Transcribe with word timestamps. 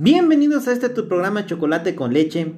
Bienvenidos 0.00 0.68
a 0.68 0.72
este 0.72 0.90
tu 0.90 1.08
programa 1.08 1.44
Chocolate 1.44 1.96
con 1.96 2.12
leche, 2.12 2.54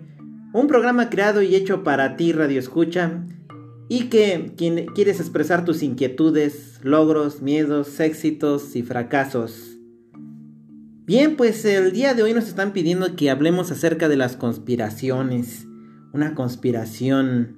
un 0.53 0.66
programa 0.66 1.08
creado 1.08 1.40
y 1.40 1.54
hecho 1.54 1.82
para 1.82 2.19
ti 2.19 2.32
Radio 2.32 2.58
Escucha 2.60 3.24
y 3.88 4.10
que 4.10 4.53
quien 4.58 4.85
quieres 4.94 5.21
expresar 5.21 5.64
tus 5.64 5.82
inquietudes, 5.82 6.80
logros, 6.83 7.40
miedos, 7.40 7.98
éxitos 7.98 8.76
y 8.76 8.83
fracasos. 8.83 9.79
Bien, 11.06 11.38
pues 11.38 11.65
el 11.65 11.92
día 11.92 12.12
de 12.12 12.22
hoy 12.22 12.34
nos 12.34 12.47
están 12.47 12.74
pidiendo 12.74 13.16
que 13.16 13.30
hablemos 13.30 13.70
acerca 13.70 14.11
de 14.11 14.19
las 14.19 14.37
conspiraciones, 14.37 15.66
una 16.12 16.34
conspiración. 16.34 17.57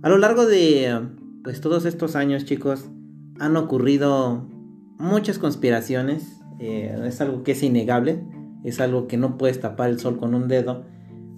A 0.00 0.08
lo 0.08 0.16
largo 0.16 0.46
de 0.46 1.02
pues 1.44 1.60
todos 1.60 1.84
estos 1.84 2.16
años, 2.16 2.46
chicos, 2.46 2.86
han 3.38 3.58
ocurrido 3.58 4.48
muchas 4.98 5.38
conspiraciones, 5.38 6.40
eh, 6.60 6.98
es 7.04 7.20
algo 7.20 7.42
que 7.42 7.52
es 7.52 7.62
innegable 7.62 8.24
es 8.64 8.80
algo 8.80 9.08
que 9.08 9.16
no 9.16 9.38
puedes 9.38 9.60
tapar 9.60 9.90
el 9.90 9.98
sol 9.98 10.18
con 10.18 10.34
un 10.34 10.48
dedo. 10.48 10.84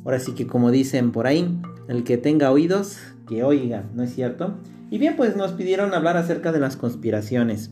Ahora 0.04 0.18
sí 0.18 0.32
que 0.32 0.46
como 0.46 0.70
dicen 0.70 1.12
por 1.12 1.26
ahí, 1.26 1.58
el 1.88 2.04
que 2.04 2.18
tenga 2.18 2.50
oídos, 2.50 2.98
que 3.26 3.42
oiga, 3.42 3.84
¿no 3.94 4.02
es 4.02 4.14
cierto? 4.14 4.54
Y 4.90 4.98
bien, 4.98 5.16
pues 5.16 5.36
nos 5.36 5.52
pidieron 5.52 5.94
hablar 5.94 6.16
acerca 6.16 6.52
de 6.52 6.60
las 6.60 6.76
conspiraciones. 6.76 7.70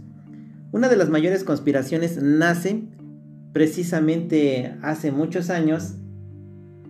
Una 0.72 0.88
de 0.88 0.96
las 0.96 1.10
mayores 1.10 1.44
conspiraciones 1.44 2.20
nace 2.22 2.84
precisamente 3.52 4.74
hace 4.82 5.12
muchos 5.12 5.50
años, 5.50 5.96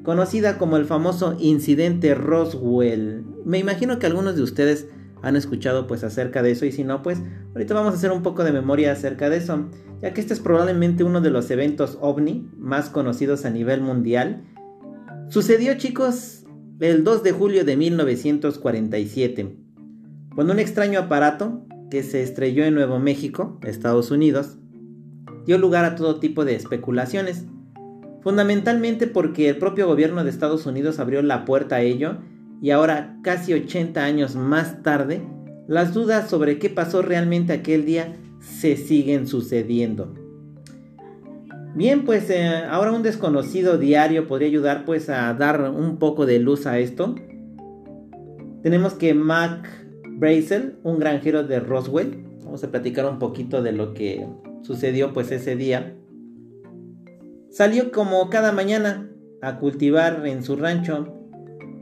conocida 0.04 0.58
como 0.58 0.76
el 0.76 0.84
famoso 0.84 1.36
incidente 1.40 2.14
Roswell. 2.14 3.24
Me 3.44 3.58
imagino 3.58 3.98
que 3.98 4.06
algunos 4.06 4.36
de 4.36 4.42
ustedes 4.42 4.86
han 5.22 5.36
escuchado 5.36 5.86
pues 5.86 6.04
acerca 6.04 6.42
de 6.42 6.50
eso 6.50 6.66
y 6.66 6.72
si 6.72 6.84
no 6.84 7.02
pues 7.02 7.18
ahorita 7.54 7.74
vamos 7.74 7.94
a 7.94 7.96
hacer 7.96 8.10
un 8.10 8.22
poco 8.22 8.44
de 8.44 8.52
memoria 8.52 8.92
acerca 8.92 9.30
de 9.30 9.38
eso, 9.38 9.68
ya 10.02 10.12
que 10.12 10.20
este 10.20 10.34
es 10.34 10.40
probablemente 10.40 11.04
uno 11.04 11.20
de 11.20 11.30
los 11.30 11.50
eventos 11.50 11.96
ovni 12.00 12.50
más 12.58 12.90
conocidos 12.90 13.44
a 13.44 13.50
nivel 13.50 13.80
mundial. 13.80 14.42
Sucedió 15.28 15.74
chicos 15.78 16.44
el 16.80 17.04
2 17.04 17.22
de 17.22 17.32
julio 17.32 17.64
de 17.64 17.76
1947, 17.76 19.56
cuando 20.34 20.52
un 20.52 20.58
extraño 20.58 20.98
aparato 20.98 21.64
que 21.90 22.02
se 22.02 22.22
estrelló 22.22 22.64
en 22.64 22.74
Nuevo 22.74 22.98
México, 22.98 23.60
Estados 23.62 24.10
Unidos, 24.10 24.58
dio 25.46 25.58
lugar 25.58 25.84
a 25.84 25.94
todo 25.94 26.18
tipo 26.18 26.44
de 26.44 26.56
especulaciones, 26.56 27.44
fundamentalmente 28.22 29.06
porque 29.06 29.48
el 29.48 29.58
propio 29.58 29.86
gobierno 29.86 30.24
de 30.24 30.30
Estados 30.30 30.66
Unidos 30.66 30.98
abrió 30.98 31.22
la 31.22 31.44
puerta 31.44 31.76
a 31.76 31.80
ello 31.82 32.18
y 32.62 32.70
ahora, 32.70 33.18
casi 33.24 33.52
80 33.52 34.04
años 34.04 34.36
más 34.36 34.84
tarde, 34.84 35.20
las 35.66 35.92
dudas 35.92 36.30
sobre 36.30 36.60
qué 36.60 36.70
pasó 36.70 37.02
realmente 37.02 37.52
aquel 37.52 37.84
día 37.84 38.14
se 38.38 38.76
siguen 38.76 39.26
sucediendo. 39.26 40.14
Bien, 41.74 42.04
pues 42.04 42.30
eh, 42.30 42.46
ahora 42.70 42.92
un 42.92 43.02
desconocido 43.02 43.78
diario 43.78 44.28
podría 44.28 44.46
ayudar 44.46 44.84
pues 44.84 45.10
a 45.10 45.34
dar 45.34 45.72
un 45.72 45.98
poco 45.98 46.24
de 46.24 46.38
luz 46.38 46.66
a 46.66 46.78
esto. 46.78 47.16
Tenemos 48.62 48.94
que 48.94 49.12
Mac 49.12 49.68
Brazel, 50.08 50.78
un 50.84 51.00
granjero 51.00 51.42
de 51.42 51.58
Roswell, 51.58 52.22
vamos 52.44 52.62
a 52.62 52.70
platicar 52.70 53.06
un 53.06 53.18
poquito 53.18 53.60
de 53.60 53.72
lo 53.72 53.92
que 53.92 54.24
sucedió 54.62 55.12
pues 55.12 55.32
ese 55.32 55.56
día. 55.56 55.96
Salió 57.50 57.90
como 57.90 58.30
cada 58.30 58.52
mañana 58.52 59.10
a 59.40 59.58
cultivar 59.58 60.24
en 60.28 60.44
su 60.44 60.54
rancho 60.54 61.21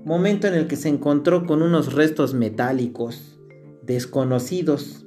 momento 0.04 0.46
en 0.46 0.54
el 0.54 0.66
que 0.66 0.76
se 0.76 0.88
encontró 0.88 1.46
con 1.46 1.62
unos 1.62 1.92
restos 1.92 2.34
metálicos 2.34 3.38
desconocidos. 3.82 5.06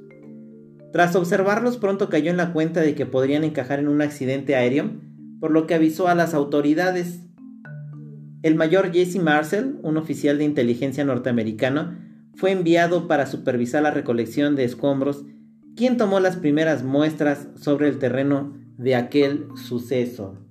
Tras 0.92 1.16
observarlos 1.16 1.76
pronto 1.76 2.08
cayó 2.08 2.30
en 2.30 2.36
la 2.36 2.52
cuenta 2.52 2.80
de 2.80 2.94
que 2.94 3.06
podrían 3.06 3.44
encajar 3.44 3.80
en 3.80 3.88
un 3.88 4.02
accidente 4.02 4.54
aéreo, 4.54 4.92
por 5.40 5.50
lo 5.50 5.66
que 5.66 5.74
avisó 5.74 6.06
a 6.08 6.14
las 6.14 6.34
autoridades. 6.34 7.20
El 8.42 8.54
mayor 8.54 8.92
Jesse 8.92 9.20
Marcel, 9.20 9.78
un 9.82 9.96
oficial 9.96 10.38
de 10.38 10.44
inteligencia 10.44 11.04
norteamericano, 11.04 11.96
fue 12.34 12.50
enviado 12.50 13.08
para 13.08 13.26
supervisar 13.26 13.82
la 13.82 13.90
recolección 13.90 14.54
de 14.54 14.64
escombros, 14.64 15.24
quien 15.76 15.96
tomó 15.96 16.20
las 16.20 16.36
primeras 16.36 16.84
muestras 16.84 17.48
sobre 17.56 17.88
el 17.88 17.98
terreno 17.98 18.56
de 18.76 18.96
aquel 18.96 19.48
suceso. 19.56 20.43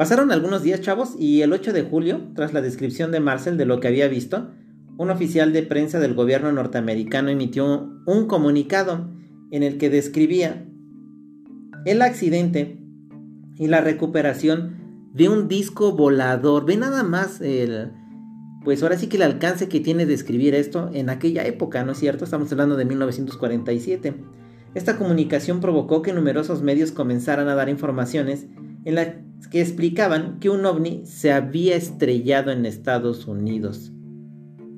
Pasaron 0.00 0.32
algunos 0.32 0.62
días, 0.62 0.80
chavos, 0.80 1.14
y 1.18 1.42
el 1.42 1.52
8 1.52 1.74
de 1.74 1.82
julio, 1.82 2.22
tras 2.34 2.54
la 2.54 2.62
descripción 2.62 3.12
de 3.12 3.20
Marcel 3.20 3.58
de 3.58 3.66
lo 3.66 3.80
que 3.80 3.88
había 3.88 4.08
visto, 4.08 4.48
un 4.96 5.10
oficial 5.10 5.52
de 5.52 5.62
prensa 5.62 6.00
del 6.00 6.14
gobierno 6.14 6.50
norteamericano 6.50 7.28
emitió 7.28 7.90
un 8.06 8.26
comunicado 8.26 9.10
en 9.50 9.62
el 9.62 9.76
que 9.76 9.90
describía 9.90 10.64
el 11.84 12.00
accidente 12.00 12.78
y 13.58 13.66
la 13.66 13.82
recuperación 13.82 15.10
de 15.12 15.28
un 15.28 15.48
disco 15.48 15.92
volador. 15.92 16.64
Ve 16.64 16.78
nada 16.78 17.02
más 17.02 17.42
el, 17.42 17.92
pues 18.64 18.82
ahora 18.82 18.96
sí 18.96 19.06
que 19.06 19.18
el 19.18 19.22
alcance 19.24 19.68
que 19.68 19.80
tiene 19.80 20.06
de 20.06 20.14
escribir 20.14 20.54
esto 20.54 20.88
en 20.94 21.10
aquella 21.10 21.44
época, 21.44 21.84
¿no 21.84 21.92
es 21.92 21.98
cierto? 21.98 22.24
Estamos 22.24 22.50
hablando 22.52 22.78
de 22.78 22.86
1947. 22.86 24.14
Esta 24.74 24.96
comunicación 24.96 25.60
provocó 25.60 26.00
que 26.00 26.14
numerosos 26.14 26.62
medios 26.62 26.90
comenzaran 26.90 27.48
a 27.48 27.54
dar 27.54 27.68
informaciones 27.68 28.46
en 28.84 28.94
las 28.94 29.08
que 29.50 29.60
explicaban 29.60 30.38
que 30.38 30.50
un 30.50 30.64
ovni 30.64 31.02
se 31.04 31.32
había 31.32 31.76
estrellado 31.76 32.50
en 32.50 32.66
Estados 32.66 33.26
Unidos. 33.26 33.92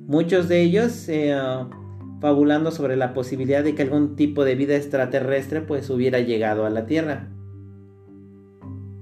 Muchos 0.06 0.48
de 0.48 0.62
ellos 0.62 1.08
eh, 1.08 1.34
fabulando 2.20 2.70
sobre 2.70 2.96
la 2.96 3.14
posibilidad 3.14 3.64
de 3.64 3.74
que 3.74 3.82
algún 3.82 4.16
tipo 4.16 4.44
de 4.44 4.54
vida 4.54 4.76
extraterrestre 4.76 5.60
pues 5.60 5.90
hubiera 5.90 6.20
llegado 6.20 6.64
a 6.64 6.70
la 6.70 6.86
Tierra. 6.86 7.28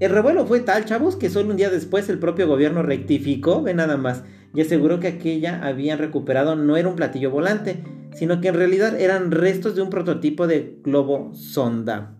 El 0.01 0.11
revuelo 0.11 0.47
fue 0.47 0.61
tal, 0.61 0.87
chavos, 0.87 1.17
que 1.17 1.29
solo 1.29 1.51
un 1.51 1.59
día 1.59 1.69
después 1.69 2.09
el 2.09 2.19
propio 2.19 2.49
gobierno 2.49 2.83
rectificó, 2.83 3.63
ve 3.63 3.75
nada 3.75 3.99
más, 3.99 4.25
y 4.55 4.63
aseguró 4.63 4.99
que 4.99 5.09
aquella 5.09 5.61
habían 5.63 5.99
recuperado 5.99 6.57
no 6.57 6.79
era 6.79 6.89
un 6.89 6.97
platillo 6.97 7.31
volante, 7.31 7.85
sino 8.15 8.41
que 8.41 8.49
en 8.49 8.55
realidad 8.55 8.99
eran 8.99 9.31
restos 9.31 9.77
de 9.77 9.83
un 9.83 9.91
prototipo 9.91 10.47
de 10.47 10.79
globo 10.83 11.35
sonda. 11.35 12.17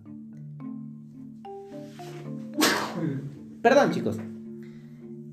Perdón, 3.63 3.91
chicos. 3.91 4.17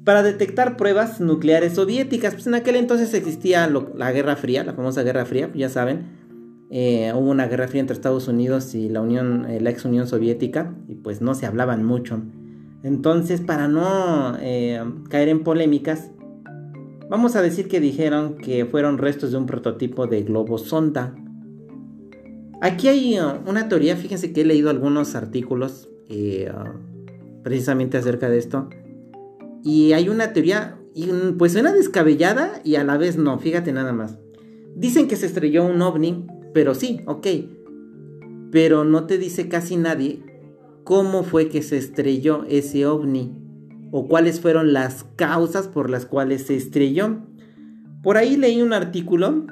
Para 0.03 0.23
detectar 0.23 0.77
pruebas 0.77 1.19
nucleares 1.19 1.73
soviéticas, 1.73 2.33
pues 2.33 2.47
en 2.47 2.55
aquel 2.55 2.75
entonces 2.75 3.13
existía 3.13 3.67
la 3.67 4.11
Guerra 4.11 4.35
Fría, 4.35 4.63
la 4.63 4.73
famosa 4.73 5.03
Guerra 5.03 5.25
Fría, 5.25 5.51
ya 5.53 5.69
saben. 5.69 6.17
Eh, 6.69 7.13
hubo 7.15 7.29
una 7.29 7.47
guerra 7.47 7.67
fría 7.67 7.79
entre 7.79 7.93
Estados 7.93 8.27
Unidos 8.27 8.75
y 8.75 8.89
la 8.89 9.01
Unión, 9.01 9.45
eh, 9.45 9.59
ex 9.65 9.85
Unión 9.85 10.07
Soviética, 10.07 10.75
y 10.87 10.95
pues 10.95 11.21
no 11.21 11.33
se 11.33 11.45
hablaban 11.45 11.85
mucho. 11.85 12.21
Entonces, 12.83 13.41
para 13.41 13.67
no 13.67 14.37
eh, 14.39 14.83
caer 15.09 15.29
en 15.29 15.43
polémicas, 15.43 16.11
vamos 17.09 17.35
a 17.35 17.41
decir 17.41 17.67
que 17.67 17.79
dijeron 17.79 18.35
que 18.35 18.65
fueron 18.65 18.97
restos 18.97 19.31
de 19.31 19.37
un 19.37 19.45
prototipo 19.45 20.07
de 20.07 20.23
globo 20.23 20.57
sonda. 20.57 21.15
Aquí 22.61 22.87
hay 22.87 23.17
una 23.45 23.69
teoría, 23.69 23.95
fíjense 23.95 24.33
que 24.33 24.41
he 24.41 24.45
leído 24.45 24.69
algunos 24.69 25.15
artículos 25.15 25.89
precisamente 27.47 27.97
acerca 27.97 28.29
de 28.29 28.37
esto. 28.37 28.67
Y 29.63 29.93
hay 29.93 30.09
una 30.09 30.33
teoría, 30.33 30.77
pues 31.37 31.53
suena 31.53 31.71
descabellada 31.71 32.59
y 32.65 32.75
a 32.75 32.83
la 32.83 32.97
vez 32.97 33.17
no, 33.17 33.39
fíjate 33.39 33.71
nada 33.71 33.93
más. 33.93 34.17
Dicen 34.75 35.07
que 35.07 35.15
se 35.15 35.27
estrelló 35.27 35.63
un 35.63 35.81
ovni, 35.81 36.27
pero 36.53 36.75
sí, 36.75 36.99
ok. 37.05 37.25
Pero 38.51 38.83
no 38.83 39.05
te 39.05 39.17
dice 39.17 39.47
casi 39.47 39.77
nadie 39.77 40.25
cómo 40.83 41.23
fue 41.23 41.47
que 41.47 41.61
se 41.61 41.77
estrelló 41.77 42.43
ese 42.49 42.85
ovni 42.85 43.31
o 43.91 44.09
cuáles 44.09 44.41
fueron 44.41 44.73
las 44.73 45.05
causas 45.15 45.69
por 45.69 45.89
las 45.89 46.05
cuales 46.05 46.47
se 46.47 46.57
estrelló. 46.57 47.21
Por 48.03 48.17
ahí 48.17 48.35
leí 48.35 48.61
un 48.61 48.73
artículo 48.73 49.47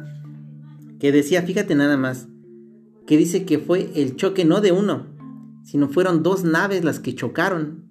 que 1.00 1.14
decía, 1.14 1.44
fíjate 1.44 1.76
nada 1.76 1.96
más, 1.96 2.28
que 3.08 3.16
dice 3.16 3.46
que 3.46 3.58
fue 3.58 3.90
el 3.96 4.18
choque 4.18 4.44
no 4.44 4.60
de 4.60 4.74
uno, 4.74 5.08
sino 5.64 5.88
fueron 5.88 6.24
dos 6.24 6.44
naves 6.44 6.84
las 6.84 7.00
que 7.00 7.16
chocaron 7.16 7.85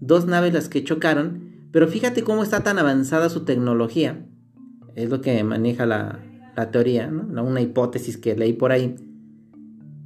dos 0.00 0.26
naves 0.26 0.52
las 0.52 0.68
que 0.68 0.82
chocaron, 0.82 1.50
pero 1.70 1.86
fíjate 1.86 2.22
cómo 2.22 2.42
está 2.42 2.62
tan 2.62 2.78
avanzada 2.78 3.28
su 3.28 3.44
tecnología. 3.44 4.26
Es 4.96 5.10
lo 5.10 5.20
que 5.20 5.42
maneja 5.44 5.86
la, 5.86 6.20
teoría, 6.72 7.06
¿no? 7.06 7.42
una 7.42 7.62
hipótesis 7.62 8.18
que 8.18 8.36
leí 8.36 8.52
por 8.52 8.70
ahí, 8.70 8.94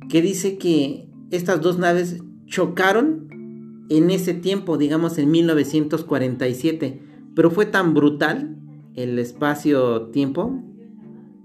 que 0.09 0.23
dice 0.23 0.57
que 0.57 1.09
estas 1.33 1.61
dos 1.61 1.79
naves 1.79 2.23
chocaron 2.47 3.87
en 3.89 4.11
ese 4.11 4.35
tiempo, 4.35 4.79
digamos 4.79 5.19
en 5.19 5.33
1947, 5.33 7.01
pero 7.35 7.51
fue 7.51 7.67
tan 7.67 7.93
brutal 7.93 8.57
el 8.95 9.19
espacio-tiempo 9.19 10.63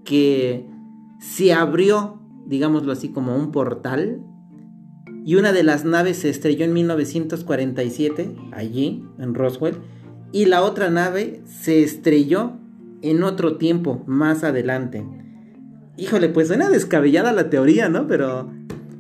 que 0.06 0.66
se 1.20 1.54
abrió, 1.54 2.20
digámoslo 2.46 2.92
así, 2.92 3.10
como 3.10 3.36
un 3.36 3.52
portal 3.52 4.22
y 5.30 5.36
una 5.36 5.52
de 5.54 5.62
las 5.62 5.86
naves 5.86 6.18
se 6.18 6.30
estrelló 6.30 6.66
en 6.66 6.74
1947, 6.74 8.36
allí, 8.52 9.06
en 9.20 9.36
Roswell, 9.36 9.76
y 10.32 10.46
la 10.46 10.64
otra 10.64 10.90
nave 10.90 11.44
se 11.46 11.84
estrelló 11.84 12.54
en 13.04 13.22
otro 13.22 13.58
tiempo, 13.58 14.04
más 14.08 14.44
adelante. 14.44 15.06
Híjole, 15.98 16.30
pues 16.30 16.48
suena 16.48 16.72
descabellada 16.72 17.32
la 17.32 17.52
teoría, 17.52 17.90
¿no? 17.90 18.08
Pero, 18.08 18.52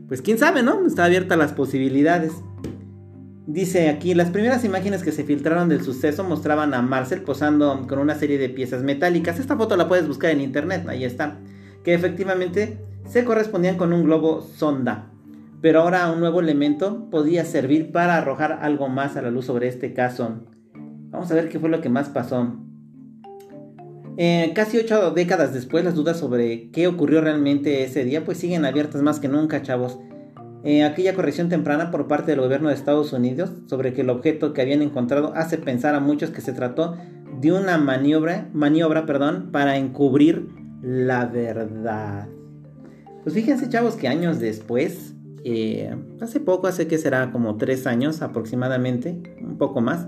pues 0.08 0.22
quién 0.22 0.38
sabe, 0.38 0.62
¿no? 0.62 0.86
Está 0.86 1.06
abierta 1.06 1.36
las 1.36 1.54
posibilidades. 1.54 2.34
Dice 3.48 3.90
aquí, 3.90 4.14
las 4.14 4.30
primeras 4.30 4.64
imágenes 4.64 5.02
que 5.02 5.12
se 5.12 5.24
filtraron 5.24 5.68
del 5.68 5.82
suceso 5.82 6.24
mostraban 6.24 6.76
a 6.76 6.84
Marcel 6.84 7.24
posando 7.24 7.88
con 7.88 7.98
una 7.98 8.14
serie 8.14 8.38
de 8.38 8.50
piezas 8.50 8.84
metálicas. 8.84 9.40
Esta 9.40 9.58
foto 9.58 9.76
la 9.76 9.88
puedes 9.88 10.08
buscar 10.08 10.30
en 10.30 10.42
internet, 10.42 10.88
ahí 10.90 11.06
está. 11.06 11.40
Que 11.84 11.96
efectivamente 11.96 12.78
se 13.08 13.26
correspondían 13.26 13.78
con 13.78 13.94
un 13.94 14.04
globo 14.04 14.44
sonda. 14.44 15.09
Pero 15.62 15.82
ahora 15.82 16.12
un 16.12 16.20
nuevo 16.20 16.40
elemento 16.40 17.10
podía 17.10 17.44
servir 17.46 17.92
para 17.92 18.18
arrojar 18.18 18.60
algo 18.62 18.88
más 18.88 19.18
a 19.18 19.22
la 19.22 19.32
luz 19.32 19.46
sobre 19.46 19.68
este 19.68 19.94
caso. 19.94 20.42
Vamos 21.10 21.32
a 21.32 21.36
ver 21.36 21.50
qué 21.50 21.60
fue 21.60 21.70
lo 21.70 21.82
que 21.82 21.90
más 21.90 22.10
pasó. 22.10 22.56
Eh, 24.18 24.52
casi 24.54 24.78
ocho 24.78 25.12
décadas 25.12 25.54
después, 25.54 25.84
las 25.84 25.96
dudas 25.96 26.18
sobre 26.18 26.72
qué 26.72 26.88
ocurrió 26.88 27.22
realmente 27.22 27.84
ese 27.84 28.04
día, 28.04 28.26
pues 28.26 28.38
siguen 28.38 28.66
abiertas 28.66 29.02
más 29.02 29.20
que 29.20 29.30
nunca, 29.30 29.62
chavos. 29.62 29.98
Eh, 30.64 30.84
aquella 30.84 31.16
corrección 31.16 31.48
temprana 31.48 31.90
por 31.90 32.08
parte 32.08 32.32
del 32.32 32.42
gobierno 32.42 32.68
de 32.68 32.76
Estados 32.76 33.14
Unidos 33.14 33.52
sobre 33.68 33.94
que 33.94 34.02
el 34.02 34.10
objeto 34.10 34.54
que 34.54 34.62
habían 34.62 34.82
encontrado 34.82 35.32
hace 35.36 35.58
pensar 35.58 35.96
a 35.96 36.02
muchos 36.02 36.32
que 36.32 36.42
se 36.42 36.52
trató 36.52 36.98
de 37.40 37.54
una 37.54 37.78
maniobra, 37.78 38.50
maniobra 38.52 39.06
perdón, 39.06 39.52
para 39.54 39.78
encubrir 39.78 40.50
la 40.82 41.26
verdad. 41.26 42.28
Pues 43.24 43.34
fíjense 43.34 43.70
chavos 43.70 43.96
que 43.96 44.10
años 44.10 44.40
después, 44.40 45.16
eh, 45.44 45.96
hace 46.22 46.40
poco, 46.40 46.68
hace 46.68 46.88
que 46.88 46.98
será 46.98 47.32
como 47.32 47.58
tres 47.58 47.88
años 47.88 48.22
aproximadamente, 48.22 49.22
un 49.42 49.58
poco 49.58 49.82
más, 49.82 50.08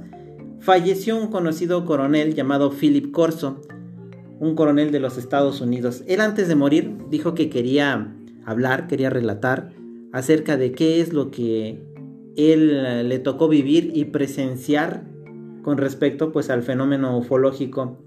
falleció 0.60 1.18
un 1.18 1.28
conocido 1.28 1.86
coronel 1.86 2.36
llamado 2.36 2.72
Philip 2.72 3.12
Corso, 3.12 3.62
un 4.40 4.56
coronel 4.56 4.92
de 4.92 5.00
los 5.00 5.18
Estados 5.18 5.62
Unidos. 5.62 6.04
Él 6.08 6.22
antes 6.22 6.48
de 6.48 6.56
morir 6.56 6.98
dijo 7.10 7.34
que 7.34 7.50
quería 7.50 8.16
hablar, 8.46 8.88
quería 8.88 9.10
relatar 9.10 9.72
acerca 10.12 10.58
de 10.58 10.72
qué 10.72 11.02
es 11.02 11.14
lo 11.14 11.32
que 11.32 11.84
él 12.36 12.72
eh, 12.74 13.04
le 13.04 13.20
tocó 13.20 13.48
vivir 13.48 13.92
y 13.94 14.06
presenciar 14.06 15.04
con 15.62 15.78
respecto 15.78 16.32
pues 16.32 16.50
al 16.50 16.64
fenómeno 16.64 17.18
ufológico, 17.18 17.98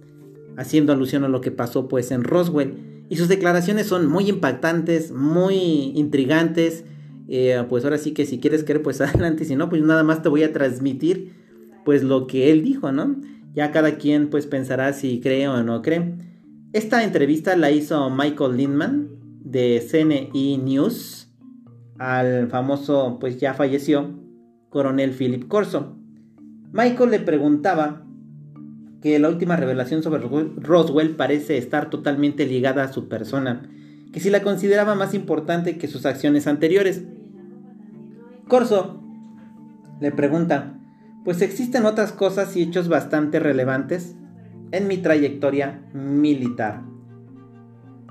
haciendo 0.57 0.93
alusión 0.93 1.25
a 1.25 1.29
lo 1.29 1.41
que 1.41 1.51
pasó 1.51 1.89
pues 1.89 2.11
en 2.11 2.25
Roswell. 2.25 3.05
Y 3.09 3.17
sus 3.17 3.29
declaraciones 3.29 3.87
son 3.87 4.07
muy 4.07 4.29
impactantes, 4.29 5.13
muy 5.13 5.93
intrigantes. 5.95 6.85
Eh, 7.29 7.63
pues 7.69 7.85
ahora 7.85 7.99
sí 7.99 8.13
que 8.13 8.27
si 8.27 8.39
quieres 8.39 8.65
creer 8.65 8.83
pues 8.83 9.01
adelante, 9.01 9.45
si 9.45 9.57
no 9.57 9.69
pues 9.69 9.83
nada 9.83 10.03
más 10.03 10.23
te 10.23 10.29
voy 10.29 10.43
a 10.43 10.53
transmitir 10.53 11.33
pues 11.85 12.03
lo 12.03 12.27
que 12.27 12.51
él 12.51 12.63
dijo, 12.63 12.93
¿no? 12.93 13.17
Ya 13.55 13.71
cada 13.71 13.97
quien 13.97 14.31
pues 14.31 14.47
pensará 14.47 14.93
si 14.93 15.21
cree 15.21 15.49
o 15.49 15.63
no 15.63 15.83
cree. 15.83 16.15
Esta 16.73 17.05
entrevista 17.05 17.57
la 17.57 17.71
hizo 17.71 18.11
Michael 18.11 18.57
Lindman 18.57 19.09
de 19.45 19.81
CNE 19.89 20.59
News 20.59 21.29
al 21.99 22.49
famoso, 22.49 23.19
pues 23.21 23.39
ya 23.39 23.55
falleció, 23.55 24.11
coronel 24.71 25.13
Philip 25.13 25.47
Corso. 25.47 25.97
Michael 26.73 27.11
le 27.11 27.21
preguntaba 27.21 28.05
que 29.01 29.19
la 29.19 29.29
última 29.29 29.55
revelación 29.57 30.03
sobre 30.03 30.23
Roswell 30.57 31.11
parece 31.11 31.59
estar 31.59 31.91
totalmente 31.91 32.47
ligada 32.47 32.83
a 32.83 32.93
su 32.93 33.09
persona, 33.09 33.71
que 34.15 34.21
si 34.21 34.31
la 34.31 34.43
consideraba 34.43 34.95
más 34.95 35.13
importante 35.13 35.77
que 35.77 35.89
sus 35.89 36.07
acciones 36.07 36.47
anteriores. 36.47 37.03
Corso 38.49 39.03
le 40.01 40.13
pregunta, 40.13 40.79
pues 41.25 41.43
existen 41.43 41.85
otras 41.85 42.13
cosas 42.13 42.57
y 42.57 42.63
hechos 42.63 42.89
bastante 42.89 43.41
relevantes 43.41 44.15
en 44.71 44.87
mi 44.89 44.99
trayectoria 44.99 45.83
militar 45.93 46.95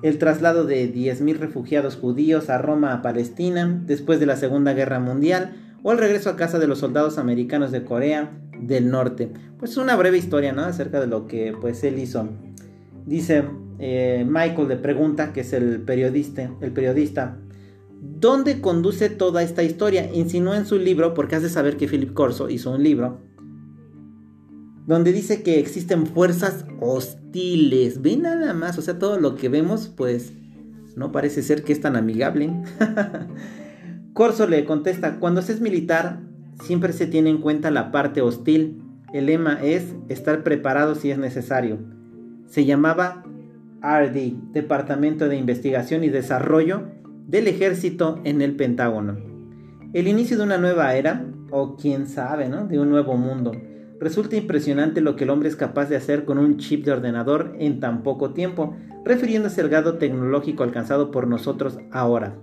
el 0.03 0.17
traslado 0.17 0.65
de 0.65 0.93
10.000 0.93 1.37
refugiados 1.37 1.95
judíos 1.95 2.49
a 2.49 2.57
Roma 2.57 2.93
a 2.93 3.01
Palestina 3.01 3.81
después 3.85 4.19
de 4.19 4.25
la 4.25 4.35
Segunda 4.35 4.73
Guerra 4.73 4.99
Mundial 4.99 5.55
o 5.81 5.93
el 5.93 5.97
regreso 5.97 6.29
a 6.29 6.35
casa 6.35 6.59
de 6.59 6.67
los 6.67 6.79
soldados 6.79 7.17
americanos 7.17 7.71
de 7.71 7.85
Corea 7.85 8.31
del 8.59 8.91
Norte. 8.91 9.31
Pues 9.57 9.77
una 9.77 9.95
breve 9.95 10.17
historia, 10.17 10.51
¿no? 10.51 10.63
Acerca 10.63 10.99
de 10.99 11.07
lo 11.07 11.25
que 11.25 11.55
pues 11.59 11.85
él 11.85 11.99
hizo. 11.99 12.27
Dice 13.05 13.45
eh, 13.79 14.25
Michael 14.27 14.67
le 14.67 14.77
pregunta, 14.77 15.33
que 15.33 15.41
es 15.41 15.53
el 15.53 15.81
periodista, 15.81 16.51
el 16.61 16.71
periodista, 16.71 17.37
¿dónde 18.01 18.61
conduce 18.61 19.09
toda 19.09 19.43
esta 19.43 19.63
historia? 19.63 20.09
Insinuó 20.13 20.53
en 20.53 20.65
su 20.65 20.77
libro, 20.77 21.13
porque 21.13 21.35
has 21.35 21.43
de 21.43 21.49
saber 21.49 21.77
que 21.77 21.87
Philip 21.87 22.13
Corso 22.13 22.49
hizo 22.49 22.71
un 22.71 22.83
libro, 22.83 23.21
donde 24.85 25.13
dice 25.13 25.43
que 25.43 25.59
existen 25.59 26.07
fuerzas 26.07 26.65
hostiles. 26.81 28.01
Ve 28.01 28.17
nada 28.17 28.53
más, 28.53 28.77
o 28.77 28.81
sea, 28.81 28.99
todo 28.99 29.19
lo 29.19 29.35
que 29.35 29.49
vemos, 29.49 29.87
pues 29.87 30.33
no 30.95 31.11
parece 31.11 31.41
ser 31.41 31.63
que 31.63 31.73
es 31.73 31.81
tan 31.81 31.95
amigable. 31.95 32.51
Corso 34.13 34.47
le 34.47 34.65
contesta, 34.65 35.19
cuando 35.19 35.41
se 35.41 35.53
es 35.53 35.61
militar, 35.61 36.19
siempre 36.63 36.93
se 36.93 37.07
tiene 37.07 37.29
en 37.29 37.39
cuenta 37.39 37.71
la 37.71 37.91
parte 37.91 38.21
hostil. 38.21 38.81
El 39.13 39.27
lema 39.27 39.59
es 39.61 39.95
estar 40.09 40.43
preparado 40.43 40.95
si 40.95 41.11
es 41.11 41.17
necesario. 41.17 41.79
Se 42.47 42.65
llamaba 42.65 43.23
RD, 43.83 44.53
Departamento 44.53 45.27
de 45.27 45.35
Investigación 45.35 46.03
y 46.03 46.09
Desarrollo 46.09 46.83
del 47.27 47.47
Ejército 47.47 48.21
en 48.23 48.41
el 48.41 48.55
Pentágono. 48.55 49.17
El 49.93 50.07
inicio 50.07 50.37
de 50.37 50.43
una 50.43 50.57
nueva 50.57 50.95
era, 50.95 51.25
o 51.51 51.75
quién 51.75 52.07
sabe, 52.07 52.49
¿no? 52.49 52.65
De 52.65 52.79
un 52.79 52.89
nuevo 52.89 53.17
mundo 53.17 53.51
Resulta 54.03 54.35
impresionante 54.35 54.99
lo 54.99 55.15
que 55.15 55.23
el 55.23 55.29
hombre 55.29 55.47
es 55.47 55.55
capaz 55.55 55.85
de 55.85 55.95
hacer 55.95 56.25
con 56.25 56.37
un 56.37 56.57
chip 56.57 56.83
de 56.83 56.91
ordenador 56.91 57.55
en 57.57 57.79
tan 57.79 58.03
poco 58.03 58.31
tiempo, 58.33 58.75
refiriéndose 59.05 59.61
al 59.61 59.69
grado 59.69 59.97
tecnológico 59.97 60.63
alcanzado 60.63 61.09
por 61.09 61.25
nosotros 61.25 61.77
ahora. 61.89 62.35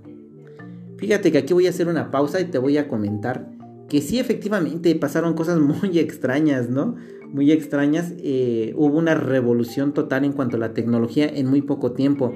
Fíjate 0.97 1.31
que 1.31 1.37
aquí 1.37 1.53
voy 1.53 1.67
a 1.67 1.69
hacer 1.71 1.89
una 1.89 2.11
pausa 2.11 2.41
y 2.41 2.47
te 2.47 2.57
voy 2.57 2.79
a 2.79 2.89
comentar 2.89 3.51
que 3.91 4.01
sí 4.01 4.19
efectivamente 4.19 4.95
pasaron 4.95 5.35
cosas 5.35 5.59
muy 5.59 5.99
extrañas, 5.99 6.71
¿no? 6.71 6.97
Muy 7.33 7.53
extrañas. 7.53 8.13
Eh, 8.19 8.73
hubo 8.77 8.99
una 8.99 9.15
revolución 9.15 9.93
total 9.93 10.25
en 10.25 10.33
cuanto 10.33 10.57
a 10.57 10.61
la 10.61 10.75
tecnología 10.75 11.29
en 11.29 11.47
muy 11.47 11.63
poco 11.63 11.93
tiempo. 11.93 12.33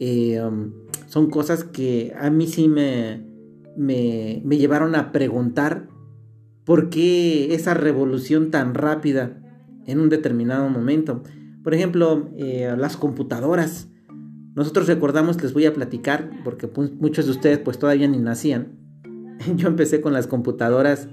Eh, 0.00 0.40
um, 0.40 0.72
son 1.06 1.30
cosas 1.30 1.64
que 1.64 2.12
a 2.18 2.30
mí 2.30 2.46
sí 2.46 2.68
me, 2.68 3.24
me, 3.76 4.58
llevaron 4.58 4.94
a 4.94 5.10
preguntar 5.12 5.88
¿Por 6.68 6.90
qué 6.90 7.54
esa 7.54 7.72
revolución 7.72 8.50
tan 8.50 8.74
rápida 8.74 9.40
en 9.86 10.00
un 10.00 10.10
determinado 10.10 10.68
momento? 10.68 11.22
Por 11.64 11.72
ejemplo, 11.72 12.28
eh, 12.36 12.74
las 12.76 12.98
computadoras. 12.98 13.88
Nosotros 14.54 14.86
recordamos, 14.86 15.42
les 15.42 15.54
voy 15.54 15.64
a 15.64 15.72
platicar, 15.72 16.30
porque 16.44 16.68
pues, 16.68 16.92
muchos 16.92 17.24
de 17.24 17.30
ustedes 17.30 17.58
pues 17.58 17.78
todavía 17.78 18.06
ni 18.06 18.18
nacían. 18.18 18.76
Yo 19.56 19.66
empecé 19.66 20.02
con 20.02 20.12
las 20.12 20.26
computadoras, 20.26 21.08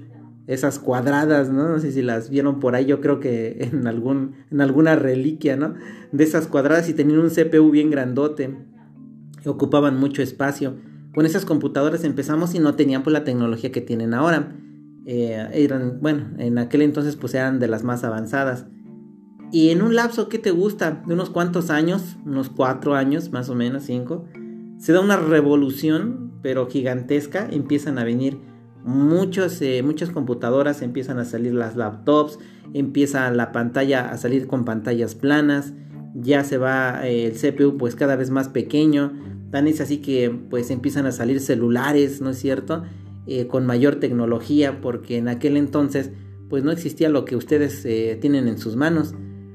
esas 0.46 0.78
cuadradas, 0.78 1.50
¿no? 1.50 1.68
No 1.68 1.78
sé 1.80 1.92
si 1.92 2.02
las 2.02 2.30
vieron 2.30 2.60
por 2.60 2.74
ahí, 2.74 2.86
yo 2.86 3.00
creo 3.00 3.20
que 3.20 3.56
en, 3.72 3.86
algún, 3.86 4.34
en 4.50 4.60
alguna 4.60 4.96
reliquia, 4.96 5.56
¿no? 5.56 5.74
De 6.12 6.24
esas 6.24 6.46
cuadradas 6.46 6.88
y 6.88 6.94
tenían 6.94 7.20
un 7.20 7.30
CPU 7.30 7.70
bien 7.70 7.90
grandote, 7.90 8.56
ocupaban 9.44 9.98
mucho 9.98 10.22
espacio. 10.22 10.74
Con 11.14 11.24
esas 11.24 11.44
computadoras 11.44 12.04
empezamos 12.04 12.54
y 12.54 12.58
no 12.58 12.74
tenían 12.74 13.02
pues 13.02 13.12
la 13.12 13.24
tecnología 13.24 13.72
que 13.72 13.80
tienen 13.80 14.12
ahora. 14.12 14.54
Eh, 15.06 15.48
eran, 15.52 16.00
bueno, 16.00 16.30
en 16.38 16.58
aquel 16.58 16.82
entonces 16.82 17.16
pues 17.16 17.34
eran 17.34 17.58
de 17.58 17.68
las 17.68 17.84
más 17.84 18.04
avanzadas. 18.04 18.66
Y 19.52 19.70
en 19.70 19.82
un 19.82 19.94
lapso, 19.94 20.28
¿qué 20.28 20.38
te 20.38 20.50
gusta? 20.50 21.02
De 21.06 21.14
unos 21.14 21.30
cuantos 21.30 21.70
años, 21.70 22.16
unos 22.26 22.50
cuatro 22.50 22.94
años, 22.94 23.30
más 23.30 23.48
o 23.48 23.54
menos, 23.54 23.84
cinco, 23.84 24.24
se 24.78 24.92
da 24.92 25.00
una 25.00 25.16
revolución, 25.16 26.32
pero 26.42 26.66
gigantesca. 26.66 27.48
Empiezan 27.50 27.98
a 27.98 28.04
venir 28.04 28.38
muchos, 28.86 29.60
eh, 29.62 29.82
muchas 29.82 30.10
computadoras, 30.10 30.80
empiezan 30.80 31.18
a 31.18 31.24
salir 31.24 31.52
las 31.52 31.76
laptops, 31.76 32.38
empieza 32.72 33.30
la 33.32 33.52
pantalla 33.52 34.10
a 34.10 34.16
salir 34.16 34.46
con 34.46 34.64
pantallas 34.64 35.14
planas, 35.14 35.74
ya 36.14 36.44
se 36.44 36.56
va 36.56 37.06
eh, 37.06 37.26
el 37.26 37.32
CPU 37.32 37.76
pues 37.76 37.96
cada 37.96 38.16
vez 38.16 38.30
más 38.30 38.48
pequeño. 38.48 39.12
Tan 39.50 39.66
es 39.66 39.80
así 39.80 39.98
que 39.98 40.30
pues 40.30 40.70
empiezan 40.70 41.04
a 41.06 41.12
salir 41.12 41.40
celulares, 41.40 42.20
¿no 42.20 42.30
es 42.30 42.38
cierto? 42.38 42.84
Eh, 43.26 43.48
con 43.48 43.66
mayor 43.66 43.96
tecnología, 43.96 44.80
porque 44.80 45.18
en 45.18 45.28
aquel 45.28 45.56
entonces 45.56 46.12
pues 46.48 46.62
no 46.62 46.70
existía 46.70 47.08
lo 47.08 47.24
que 47.24 47.34
ustedes 47.34 47.82
tienen 48.20 48.46
en 48.46 48.56
sus 48.56 48.76
manos. 48.76 49.14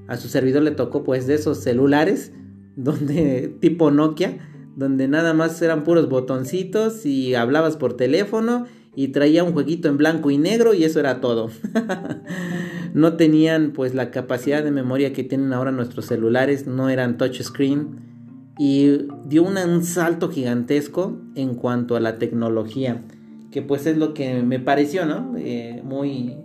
A 0.10 0.18
su 0.18 0.28
servidor 0.28 0.64
le 0.64 0.72
tocó 0.72 1.04
pues 1.04 1.26
de 1.26 1.36
esos 1.36 1.60
celulares, 1.60 2.34
donde 2.76 3.56
tipo 3.62 3.92
Nokia, 3.92 4.40
donde 4.76 5.08
nada 5.08 5.34
más 5.34 5.62
eran 5.62 5.86
puros 5.86 6.10
botoncitos 6.10 7.06
y 7.06 7.36
hablabas 7.36 7.78
por 7.78 7.96
teléfono 7.96 8.66
y 8.96 9.10
traía 9.10 9.44
un 9.44 9.54
jueguito 9.54 9.88
en 9.88 9.98
blanco 9.98 10.32
y 10.32 10.38
negro 10.38 10.74
y 10.74 10.84
eso 10.84 11.00
era 11.00 11.22
todo. 11.22 11.50
no 12.94 13.16
tenían 13.16 13.72
pues 13.72 13.94
la 13.94 14.12
capacidad 14.12 14.64
de 14.64 14.72
memoria 14.72 15.14
que 15.14 15.24
tienen 15.24 15.54
ahora 15.54 15.72
nuestros 15.72 16.06
celulares, 16.06 16.68
no 16.68 16.90
eran 16.90 17.18
touchscreen 17.18 18.12
y 18.58 19.08
dio 19.26 19.44
un 19.44 19.84
salto 19.84 20.30
gigantesco 20.30 21.20
en 21.36 21.56
cuanto 21.56 21.96
a 21.96 22.00
la 22.00 22.18
tecnología 22.20 23.04
que 23.52 23.62
pues 23.62 23.86
es 23.86 23.98
lo 23.98 24.14
que 24.14 24.42
me 24.42 24.60
pareció, 24.60 25.06
¿no? 25.06 25.34
Eh, 25.38 25.82
muy, 25.84 26.38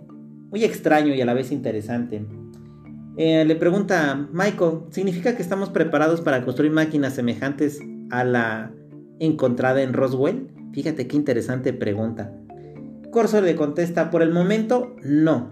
muy 0.51 0.63
extraño 0.63 1.15
y 1.15 1.21
a 1.21 1.25
la 1.25 1.33
vez 1.33 1.51
interesante. 1.51 2.25
Eh, 3.15 3.45
le 3.45 3.55
pregunta 3.55 4.27
Michael, 4.31 4.81
¿significa 4.91 5.35
que 5.35 5.41
estamos 5.41 5.69
preparados 5.69 6.21
para 6.21 6.43
construir 6.43 6.71
máquinas 6.71 7.15
semejantes 7.15 7.79
a 8.11 8.23
la 8.23 8.71
encontrada 9.19 9.81
en 9.81 9.93
Roswell? 9.93 10.49
Fíjate 10.73 11.07
qué 11.07 11.15
interesante 11.15 11.73
pregunta. 11.73 12.33
Corso 13.11 13.41
le 13.41 13.55
contesta, 13.55 14.11
por 14.11 14.21
el 14.21 14.31
momento 14.31 14.95
no. 15.03 15.51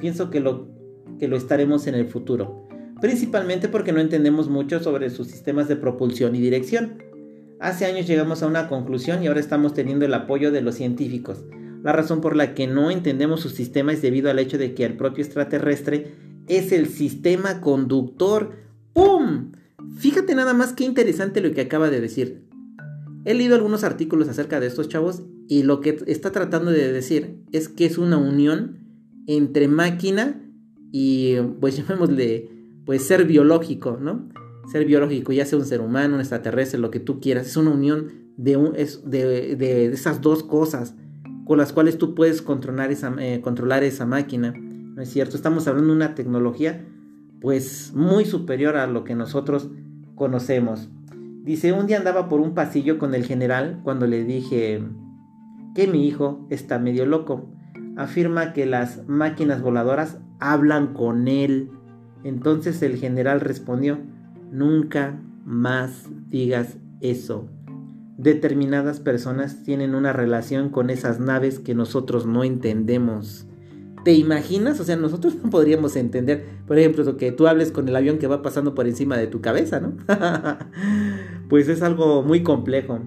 Pienso 0.00 0.30
que 0.30 0.40
lo, 0.40 0.68
que 1.18 1.28
lo 1.28 1.36
estaremos 1.36 1.86
en 1.86 1.94
el 1.94 2.06
futuro. 2.06 2.66
Principalmente 3.00 3.68
porque 3.68 3.92
no 3.92 4.00
entendemos 4.00 4.48
mucho 4.48 4.80
sobre 4.82 5.10
sus 5.10 5.28
sistemas 5.28 5.68
de 5.68 5.76
propulsión 5.76 6.34
y 6.34 6.40
dirección. 6.40 7.02
Hace 7.60 7.86
años 7.86 8.06
llegamos 8.06 8.42
a 8.42 8.46
una 8.46 8.68
conclusión 8.68 9.22
y 9.22 9.26
ahora 9.26 9.40
estamos 9.40 9.74
teniendo 9.74 10.04
el 10.04 10.14
apoyo 10.14 10.50
de 10.50 10.62
los 10.62 10.74
científicos. 10.74 11.44
La 11.82 11.92
razón 11.92 12.20
por 12.20 12.34
la 12.36 12.54
que 12.54 12.66
no 12.66 12.90
entendemos 12.90 13.40
su 13.40 13.48
sistema 13.48 13.92
es 13.92 14.02
debido 14.02 14.30
al 14.30 14.38
hecho 14.38 14.58
de 14.58 14.74
que 14.74 14.84
el 14.84 14.96
propio 14.96 15.24
extraterrestre 15.24 16.12
es 16.48 16.72
el 16.72 16.88
sistema 16.88 17.60
conductor. 17.60 18.52
¡Pum! 18.92 19.52
Fíjate 19.98 20.34
nada 20.34 20.52
más 20.52 20.72
qué 20.72 20.84
interesante 20.84 21.40
lo 21.40 21.52
que 21.52 21.60
acaba 21.60 21.90
de 21.90 22.00
decir. 22.00 22.45
He 23.26 23.34
leído 23.34 23.56
algunos 23.56 23.82
artículos 23.82 24.28
acerca 24.28 24.60
de 24.60 24.68
estos 24.68 24.88
chavos 24.88 25.24
y 25.48 25.64
lo 25.64 25.80
que 25.80 25.98
está 26.06 26.30
tratando 26.30 26.70
de 26.70 26.92
decir 26.92 27.42
es 27.50 27.68
que 27.68 27.84
es 27.84 27.98
una 27.98 28.18
unión 28.18 28.78
entre 29.26 29.66
máquina 29.66 30.40
y 30.92 31.34
pues 31.60 31.76
llamémosle 31.88 32.48
pues 32.84 33.02
ser 33.02 33.24
biológico, 33.24 33.98
¿no? 34.00 34.28
Ser 34.70 34.84
biológico, 34.84 35.32
ya 35.32 35.44
sea 35.44 35.58
un 35.58 35.64
ser 35.64 35.80
humano, 35.80 36.14
un 36.14 36.20
extraterrestre, 36.20 36.78
lo 36.78 36.92
que 36.92 37.00
tú 37.00 37.18
quieras, 37.18 37.48
es 37.48 37.56
una 37.56 37.72
unión 37.72 38.12
de, 38.36 38.56
un, 38.56 38.74
de, 38.74 39.56
de, 39.56 39.86
esas 39.86 40.20
dos 40.20 40.44
cosas 40.44 40.94
con 41.46 41.58
las 41.58 41.72
cuales 41.72 41.98
tú 41.98 42.14
puedes 42.14 42.42
controlar 42.42 42.92
esa, 42.92 43.12
eh, 43.18 43.40
controlar 43.40 43.82
esa 43.82 44.06
máquina, 44.06 44.54
¿no 44.56 45.02
es 45.02 45.08
cierto? 45.08 45.36
Estamos 45.36 45.66
hablando 45.66 45.90
de 45.90 45.96
una 45.96 46.14
tecnología 46.14 46.86
pues 47.40 47.92
muy 47.92 48.24
superior 48.24 48.76
a 48.76 48.86
lo 48.86 49.02
que 49.02 49.16
nosotros 49.16 49.68
conocemos. 50.14 50.90
Dice, 51.46 51.72
un 51.72 51.86
día 51.86 51.98
andaba 51.98 52.28
por 52.28 52.40
un 52.40 52.54
pasillo 52.54 52.98
con 52.98 53.14
el 53.14 53.24
general 53.24 53.78
cuando 53.84 54.08
le 54.08 54.24
dije 54.24 54.82
que 55.76 55.86
mi 55.86 56.04
hijo 56.04 56.44
está 56.50 56.80
medio 56.80 57.06
loco. 57.06 57.48
Afirma 57.96 58.52
que 58.52 58.66
las 58.66 59.06
máquinas 59.06 59.62
voladoras 59.62 60.18
hablan 60.40 60.92
con 60.92 61.28
él. 61.28 61.70
Entonces 62.24 62.82
el 62.82 62.96
general 62.96 63.40
respondió, 63.40 64.00
nunca 64.50 65.20
más 65.44 66.10
digas 66.28 66.78
eso. 67.00 67.48
Determinadas 68.18 68.98
personas 68.98 69.62
tienen 69.62 69.94
una 69.94 70.12
relación 70.12 70.70
con 70.70 70.90
esas 70.90 71.20
naves 71.20 71.60
que 71.60 71.76
nosotros 71.76 72.26
no 72.26 72.42
entendemos. 72.42 73.46
¿Te 74.06 74.12
imaginas? 74.12 74.78
O 74.78 74.84
sea, 74.84 74.94
nosotros 74.94 75.34
no 75.42 75.50
podríamos 75.50 75.96
entender, 75.96 76.44
por 76.64 76.78
ejemplo, 76.78 77.16
que 77.16 77.32
tú 77.32 77.48
hables 77.48 77.72
con 77.72 77.88
el 77.88 77.96
avión 77.96 78.18
que 78.18 78.28
va 78.28 78.40
pasando 78.40 78.72
por 78.72 78.86
encima 78.86 79.16
de 79.16 79.26
tu 79.26 79.40
cabeza, 79.40 79.80
¿no? 79.80 79.96
pues 81.48 81.68
es 81.68 81.82
algo 81.82 82.22
muy 82.22 82.44
complejo. 82.44 83.00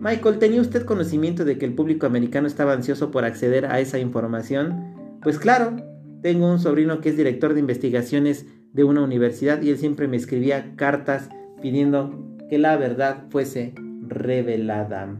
Michael, 0.00 0.38
¿tenía 0.38 0.60
usted 0.60 0.84
conocimiento 0.84 1.46
de 1.46 1.56
que 1.56 1.64
el 1.64 1.74
público 1.74 2.04
americano 2.04 2.46
estaba 2.46 2.74
ansioso 2.74 3.10
por 3.10 3.24
acceder 3.24 3.64
a 3.64 3.80
esa 3.80 3.98
información? 3.98 5.18
Pues 5.22 5.38
claro, 5.38 5.76
tengo 6.20 6.52
un 6.52 6.58
sobrino 6.58 7.00
que 7.00 7.08
es 7.08 7.16
director 7.16 7.54
de 7.54 7.60
investigaciones 7.60 8.44
de 8.74 8.84
una 8.84 9.00
universidad 9.00 9.62
y 9.62 9.70
él 9.70 9.78
siempre 9.78 10.08
me 10.08 10.18
escribía 10.18 10.76
cartas 10.76 11.30
pidiendo 11.62 12.36
que 12.50 12.58
la 12.58 12.76
verdad 12.76 13.24
fuese 13.30 13.72
revelada. 14.06 15.18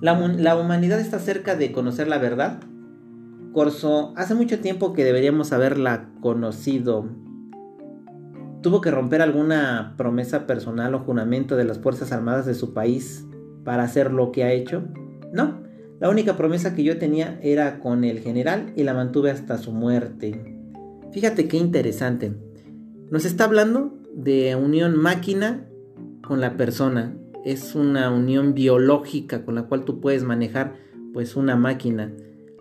¿La, 0.00 0.18
la 0.18 0.56
humanidad 0.56 0.98
está 0.98 1.20
cerca 1.20 1.54
de 1.54 1.70
conocer 1.70 2.08
la 2.08 2.18
verdad? 2.18 2.58
Hace 3.58 4.34
mucho 4.34 4.60
tiempo 4.60 4.92
que 4.92 5.02
deberíamos 5.02 5.50
haberla 5.54 6.10
conocido. 6.20 7.08
¿Tuvo 8.60 8.82
que 8.82 8.90
romper 8.90 9.22
alguna 9.22 9.94
promesa 9.96 10.46
personal 10.46 10.94
o 10.94 10.98
juramento 10.98 11.56
de 11.56 11.64
las 11.64 11.78
Fuerzas 11.78 12.12
Armadas 12.12 12.44
de 12.44 12.52
su 12.52 12.74
país 12.74 13.24
para 13.64 13.84
hacer 13.84 14.12
lo 14.12 14.30
que 14.30 14.44
ha 14.44 14.52
hecho? 14.52 14.82
No, 15.32 15.62
la 16.00 16.10
única 16.10 16.36
promesa 16.36 16.74
que 16.74 16.84
yo 16.84 16.98
tenía 16.98 17.40
era 17.42 17.80
con 17.80 18.04
el 18.04 18.20
general 18.20 18.74
y 18.76 18.82
la 18.82 18.92
mantuve 18.92 19.30
hasta 19.30 19.56
su 19.56 19.72
muerte. 19.72 20.60
Fíjate 21.12 21.48
qué 21.48 21.56
interesante. 21.56 22.34
Nos 23.10 23.24
está 23.24 23.44
hablando 23.44 23.98
de 24.12 24.54
unión 24.54 24.98
máquina 24.98 25.66
con 26.26 26.42
la 26.42 26.58
persona. 26.58 27.16
Es 27.42 27.74
una 27.74 28.10
unión 28.10 28.52
biológica 28.52 29.46
con 29.46 29.54
la 29.54 29.62
cual 29.62 29.86
tú 29.86 29.98
puedes 29.98 30.24
manejar 30.24 30.74
pues 31.14 31.36
una 31.36 31.56
máquina 31.56 32.12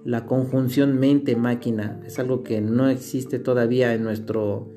la 0.06 0.28
conjunción 0.28 1.00
mente-máquina. 1.00 2.00
Es 2.06 2.20
algo 2.20 2.44
que 2.44 2.62
no 2.62 2.88
existe 2.90 3.40
todavía 3.40 3.94
en 3.94 4.04
nuestro, 4.04 4.72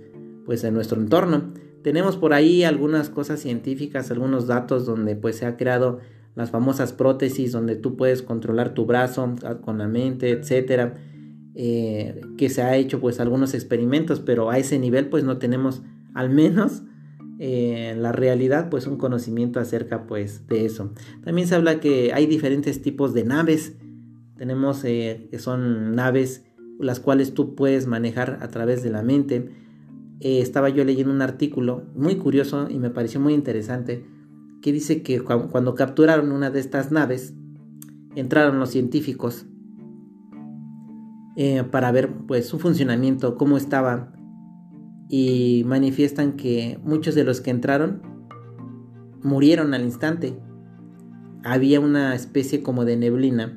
pues 0.46 0.64
en 0.64 0.72
nuestro 0.74 1.00
entorno. 1.00 1.52
Tenemos 1.82 2.16
por 2.16 2.32
ahí 2.32 2.64
algunas 2.64 3.10
cosas 3.10 3.38
científicas, 3.38 4.10
algunos 4.10 4.46
datos 4.46 4.86
donde 4.86 5.14
pues 5.14 5.36
se 5.36 5.46
ha 5.46 5.56
creado 5.56 5.98
las 6.34 6.50
famosas 6.50 6.94
prótesis 6.94 7.52
donde 7.52 7.76
tú 7.76 7.94
puedes 7.96 8.22
controlar 8.22 8.72
tu 8.72 8.86
brazo 8.86 9.36
con 9.60 9.78
la 9.78 9.86
mente, 9.86 10.30
etcétera. 10.30 10.94
Eh, 11.54 12.20
que 12.38 12.48
se 12.48 12.62
ha 12.62 12.76
hecho 12.76 12.98
pues 13.00 13.20
algunos 13.20 13.52
experimentos, 13.52 14.20
pero 14.20 14.48
a 14.48 14.58
ese 14.58 14.78
nivel 14.78 15.08
pues 15.08 15.24
no 15.24 15.38
tenemos 15.38 15.82
al 16.14 16.30
menos 16.30 16.84
eh, 17.38 17.90
en 17.90 18.02
la 18.02 18.12
realidad 18.12 18.70
pues 18.70 18.86
un 18.86 18.96
conocimiento 18.96 19.60
acerca 19.60 20.06
pues 20.06 20.46
de 20.46 20.64
eso. 20.64 20.94
También 21.22 21.48
se 21.48 21.54
habla 21.54 21.80
que 21.80 22.12
hay 22.14 22.26
diferentes 22.26 22.80
tipos 22.80 23.12
de 23.12 23.24
naves 23.24 23.74
tenemos 24.38 24.84
eh, 24.84 25.28
que 25.30 25.38
son 25.38 25.94
naves 25.94 26.44
las 26.78 27.00
cuales 27.00 27.34
tú 27.34 27.56
puedes 27.56 27.86
manejar 27.86 28.38
a 28.40 28.48
través 28.48 28.82
de 28.82 28.90
la 28.90 29.02
mente. 29.02 29.50
Eh, 30.20 30.40
estaba 30.40 30.68
yo 30.68 30.84
leyendo 30.84 31.12
un 31.12 31.22
artículo 31.22 31.84
muy 31.94 32.16
curioso 32.16 32.68
y 32.70 32.78
me 32.78 32.90
pareció 32.90 33.20
muy 33.20 33.34
interesante 33.34 34.06
que 34.62 34.72
dice 34.72 35.02
que 35.02 35.20
cuando 35.20 35.74
capturaron 35.74 36.32
una 36.32 36.50
de 36.50 36.60
estas 36.60 36.90
naves 36.90 37.34
entraron 38.16 38.58
los 38.58 38.70
científicos 38.70 39.46
eh, 41.36 41.62
para 41.70 41.92
ver 41.92 42.12
pues 42.26 42.48
su 42.48 42.58
funcionamiento, 42.58 43.36
cómo 43.36 43.56
estaba 43.56 44.12
y 45.08 45.62
manifiestan 45.66 46.32
que 46.32 46.78
muchos 46.82 47.14
de 47.14 47.24
los 47.24 47.40
que 47.40 47.50
entraron 47.50 48.02
murieron 49.22 49.74
al 49.74 49.82
instante. 49.82 50.38
Había 51.44 51.80
una 51.80 52.14
especie 52.14 52.62
como 52.62 52.84
de 52.84 52.96
neblina 52.96 53.56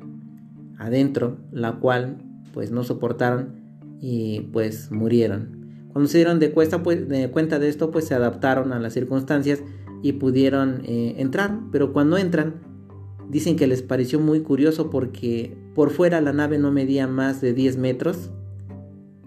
adentro, 0.82 1.38
la 1.52 1.72
cual 1.78 2.18
pues 2.52 2.70
no 2.70 2.84
soportaron 2.84 3.62
y 4.00 4.40
pues 4.52 4.90
murieron. 4.90 5.62
Cuando 5.92 6.08
se 6.08 6.18
dieron 6.18 6.38
de, 6.38 6.48
pues, 6.48 6.70
cuenta 7.32 7.58
de 7.58 7.68
esto, 7.68 7.90
pues 7.90 8.06
se 8.06 8.14
adaptaron 8.14 8.72
a 8.72 8.80
las 8.80 8.94
circunstancias 8.94 9.60
y 10.02 10.12
pudieron 10.12 10.82
eh, 10.84 11.14
entrar. 11.18 11.58
Pero 11.70 11.92
cuando 11.92 12.16
entran, 12.16 12.54
dicen 13.30 13.56
que 13.56 13.66
les 13.66 13.82
pareció 13.82 14.18
muy 14.18 14.40
curioso 14.40 14.90
porque 14.90 15.56
por 15.74 15.90
fuera 15.90 16.20
la 16.20 16.32
nave 16.32 16.58
no 16.58 16.72
medía 16.72 17.06
más 17.06 17.40
de 17.40 17.52
10 17.52 17.76
metros, 17.76 18.30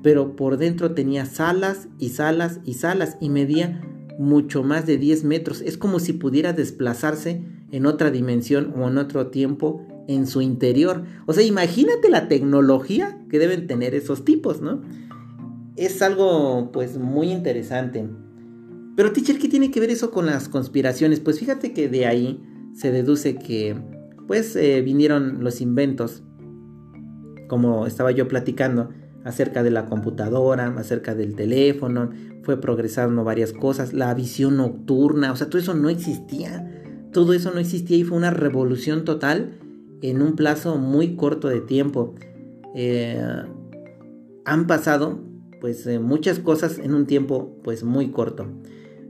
pero 0.02 0.36
por 0.36 0.58
dentro 0.58 0.92
tenía 0.94 1.26
salas 1.26 1.88
y 2.00 2.10
salas 2.10 2.60
y 2.66 2.74
salas 2.74 3.18
y 3.22 3.30
medía 3.30 3.82
mucho 4.20 4.64
más 4.64 4.86
de 4.86 4.98
10 4.98 5.24
metros. 5.24 5.62
Es 5.62 5.78
como 5.78 6.00
si 6.00 6.14
pudiera 6.14 6.52
desplazarse 6.52 7.44
en 7.72 7.86
otra 7.86 8.12
dimensión 8.12 8.74
o 8.78 8.88
en 8.88 8.98
otro 8.98 9.28
tiempo 9.28 9.86
en 10.08 10.28
su 10.28 10.42
interior. 10.42 11.04
O 11.26 11.34
sea, 11.34 11.44
imagínate 11.44 12.10
la 12.10 12.28
tecnología 12.28 13.20
que 13.30 13.40
deben 13.40 13.68
tener 13.68 13.96
esos 13.96 14.26
tipos, 14.26 14.62
¿no? 14.62 14.82
Es 15.76 16.02
algo 16.02 16.72
pues 16.72 16.98
muy 16.98 17.32
interesante. 17.32 18.08
Pero 18.96 19.12
teacher, 19.12 19.38
¿qué 19.38 19.50
tiene 19.50 19.72
que 19.72 19.80
ver 19.80 19.90
eso 19.90 20.12
con 20.12 20.26
las 20.26 20.48
conspiraciones? 20.48 21.20
Pues 21.20 21.40
fíjate 21.40 21.74
que 21.74 21.90
de 21.90 22.06
ahí 22.06 22.42
se 22.74 22.92
deduce 22.92 23.36
que 23.36 23.76
pues 24.28 24.56
eh, 24.56 24.82
vinieron 24.82 25.44
los 25.44 25.62
inventos, 25.62 26.24
como 27.48 27.86
estaba 27.86 28.12
yo 28.12 28.28
platicando, 28.28 28.90
acerca 29.24 29.64
de 29.64 29.72
la 29.72 29.88
computadora, 29.88 30.68
acerca 30.78 31.16
del 31.16 31.36
teléfono, 31.36 32.12
fue 32.44 32.62
progresando 32.62 33.24
varias 33.24 33.54
cosas, 33.54 33.92
la 33.92 34.14
visión 34.14 34.58
nocturna, 34.58 35.32
o 35.32 35.36
sea, 35.36 35.50
todo 35.50 35.60
eso 35.60 35.74
no 35.74 35.90
existía, 35.90 37.10
todo 37.12 37.34
eso 37.34 37.52
no 37.52 37.60
existía 37.60 37.98
y 37.98 38.04
fue 38.04 38.18
una 38.18 38.30
revolución 38.30 39.04
total 39.04 39.58
en 40.10 40.22
un 40.22 40.36
plazo 40.36 40.78
muy 40.78 41.16
corto 41.16 41.48
de 41.48 41.62
tiempo. 41.62 42.16
Eh, 42.76 43.22
han 44.46 44.68
pasado 44.68 45.20
pues 45.62 45.88
eh, 45.88 46.00
muchas 46.00 46.40
cosas 46.40 46.78
en 46.78 46.94
un 46.94 47.08
tiempo 47.08 47.58
pues 47.64 47.84
muy 47.84 48.12
corto. 48.12 48.48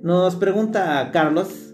Nos 0.01 0.35
pregunta 0.35 1.09
Carlos 1.11 1.73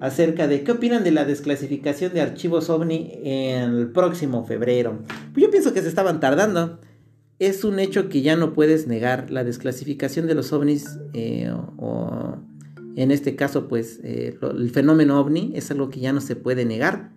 acerca 0.00 0.48
de 0.48 0.64
qué 0.64 0.72
opinan 0.72 1.04
de 1.04 1.10
la 1.10 1.24
desclasificación 1.24 2.12
de 2.12 2.20
archivos 2.20 2.70
OVNI 2.70 3.20
en 3.24 3.74
el 3.74 3.92
próximo 3.92 4.44
febrero. 4.44 4.98
Pues 5.32 5.44
yo 5.44 5.50
pienso 5.50 5.72
que 5.72 5.82
se 5.82 5.88
estaban 5.88 6.20
tardando. 6.20 6.80
Es 7.38 7.64
un 7.64 7.78
hecho 7.78 8.08
que 8.08 8.22
ya 8.22 8.36
no 8.36 8.52
puedes 8.52 8.86
negar. 8.86 9.30
La 9.30 9.44
desclasificación 9.44 10.26
de 10.26 10.34
los 10.34 10.52
ovnis 10.52 10.98
eh, 11.12 11.52
o 11.76 12.36
en 12.94 13.10
este 13.10 13.36
caso 13.36 13.68
pues 13.68 14.00
el 14.02 14.70
fenómeno 14.70 15.18
ovni 15.18 15.52
es 15.54 15.70
algo 15.70 15.88
que 15.88 16.00
ya 16.00 16.12
no 16.12 16.20
se 16.20 16.36
puede 16.36 16.64
negar. 16.64 17.10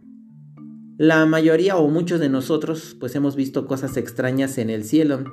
La 0.97 1.25
mayoría 1.25 1.75
o 1.75 1.89
muchos 1.89 2.21
de 2.21 2.29
nosotros 2.29 2.95
pues 2.97 3.13
hemos 3.17 3.35
visto 3.35 3.67
cosas 3.67 3.97
extrañas 3.97 4.57
en 4.57 4.69
el 4.69 4.85
cielo. 4.85 5.25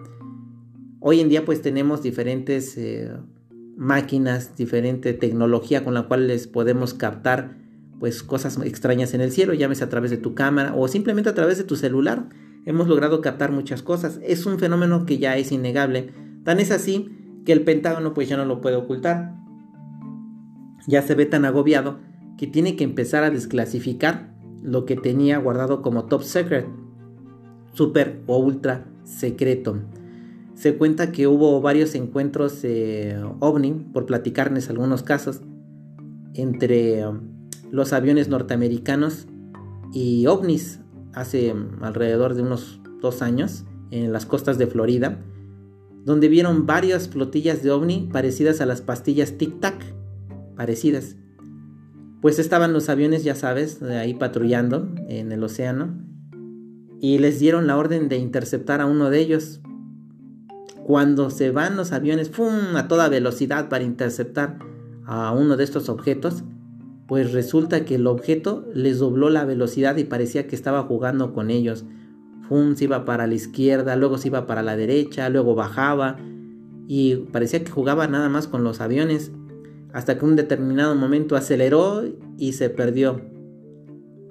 Hoy 0.98 1.20
en 1.20 1.28
día 1.28 1.44
pues 1.44 1.62
tenemos 1.62 2.02
diferentes 2.02 2.76
eh, 2.76 3.12
máquinas, 3.76 4.56
diferente 4.56 5.12
tecnología 5.12 5.84
con 5.84 5.94
la 5.94 6.08
cual 6.08 6.26
les 6.26 6.48
podemos 6.48 6.94
captar 6.94 7.58
pues 8.00 8.24
cosas 8.24 8.58
extrañas 8.64 9.14
en 9.14 9.20
el 9.20 9.30
cielo, 9.30 9.54
llámese 9.54 9.84
a 9.84 9.88
través 9.88 10.10
de 10.10 10.16
tu 10.16 10.34
cámara 10.34 10.74
o 10.74 10.88
simplemente 10.88 11.30
a 11.30 11.34
través 11.34 11.58
de 11.58 11.64
tu 11.64 11.76
celular. 11.76 12.28
Hemos 12.66 12.88
logrado 12.88 13.20
captar 13.20 13.52
muchas 13.52 13.82
cosas. 13.82 14.18
Es 14.24 14.46
un 14.46 14.58
fenómeno 14.58 15.06
que 15.06 15.18
ya 15.18 15.36
es 15.36 15.52
innegable. 15.52 16.12
Tan 16.42 16.58
es 16.58 16.72
así 16.72 17.40
que 17.44 17.52
el 17.52 17.62
Pentágono 17.62 18.14
pues 18.14 18.28
ya 18.28 18.36
no 18.36 18.46
lo 18.46 18.60
puede 18.60 18.74
ocultar. 18.74 19.36
Ya 20.88 21.02
se 21.02 21.14
ve 21.14 21.24
tan 21.24 21.44
agobiado 21.44 22.00
que 22.36 22.48
tiene 22.48 22.74
que 22.74 22.82
empezar 22.82 23.22
a 23.22 23.30
desclasificar 23.30 24.31
lo 24.62 24.86
que 24.86 24.96
tenía 24.96 25.38
guardado 25.38 25.82
como 25.82 26.04
top 26.04 26.22
secret, 26.22 26.66
super 27.72 28.22
o 28.26 28.38
ultra 28.38 28.86
secreto. 29.04 29.76
Se 30.54 30.76
cuenta 30.76 31.10
que 31.12 31.26
hubo 31.26 31.60
varios 31.60 31.94
encuentros 31.94 32.60
eh, 32.62 33.20
ovni, 33.40 33.72
por 33.92 34.06
platicarles 34.06 34.70
algunos 34.70 35.02
casos, 35.02 35.40
entre 36.34 37.06
um, 37.06 37.20
los 37.70 37.92
aviones 37.92 38.28
norteamericanos 38.28 39.26
y 39.92 40.26
ovnis 40.26 40.80
hace 41.14 41.52
um, 41.52 41.82
alrededor 41.82 42.34
de 42.34 42.42
unos 42.42 42.80
dos 43.00 43.22
años 43.22 43.64
en 43.90 44.12
las 44.12 44.26
costas 44.26 44.58
de 44.58 44.66
Florida, 44.66 45.18
donde 46.04 46.28
vieron 46.28 46.66
varias 46.66 47.08
flotillas 47.08 47.62
de 47.62 47.70
ovni 47.70 48.08
parecidas 48.12 48.60
a 48.60 48.66
las 48.66 48.80
pastillas 48.80 49.36
Tic 49.38 49.60
Tac, 49.60 49.82
parecidas. 50.56 51.16
Pues 52.22 52.38
estaban 52.38 52.72
los 52.72 52.88
aviones, 52.88 53.24
ya 53.24 53.34
sabes, 53.34 53.82
ahí 53.82 54.14
patrullando 54.14 54.88
en 55.08 55.32
el 55.32 55.42
océano, 55.42 55.92
y 57.00 57.18
les 57.18 57.40
dieron 57.40 57.66
la 57.66 57.76
orden 57.76 58.08
de 58.08 58.16
interceptar 58.16 58.80
a 58.80 58.86
uno 58.86 59.10
de 59.10 59.18
ellos. 59.18 59.60
Cuando 60.84 61.30
se 61.30 61.50
van 61.50 61.76
los 61.76 61.90
aviones 61.90 62.30
¡fum! 62.30 62.76
a 62.76 62.86
toda 62.86 63.08
velocidad 63.08 63.68
para 63.68 63.82
interceptar 63.82 64.60
a 65.04 65.32
uno 65.32 65.56
de 65.56 65.64
estos 65.64 65.88
objetos, 65.88 66.44
pues 67.08 67.32
resulta 67.32 67.84
que 67.84 67.96
el 67.96 68.06
objeto 68.06 68.68
les 68.72 69.00
dobló 69.00 69.28
la 69.28 69.44
velocidad 69.44 69.96
y 69.96 70.04
parecía 70.04 70.46
que 70.46 70.54
estaba 70.54 70.84
jugando 70.84 71.32
con 71.32 71.50
ellos. 71.50 71.84
¡Fum! 72.48 72.76
se 72.76 72.84
iba 72.84 73.04
para 73.04 73.26
la 73.26 73.34
izquierda, 73.34 73.96
luego 73.96 74.16
se 74.16 74.28
iba 74.28 74.46
para 74.46 74.62
la 74.62 74.76
derecha, 74.76 75.28
luego 75.28 75.56
bajaba 75.56 76.18
y 76.86 77.16
parecía 77.16 77.64
que 77.64 77.72
jugaba 77.72 78.06
nada 78.06 78.28
más 78.28 78.46
con 78.46 78.62
los 78.62 78.80
aviones 78.80 79.32
hasta 79.92 80.18
que 80.18 80.24
un 80.24 80.36
determinado 80.36 80.94
momento 80.94 81.36
aceleró 81.36 82.02
y 82.38 82.52
se 82.52 82.70
perdió. 82.70 83.20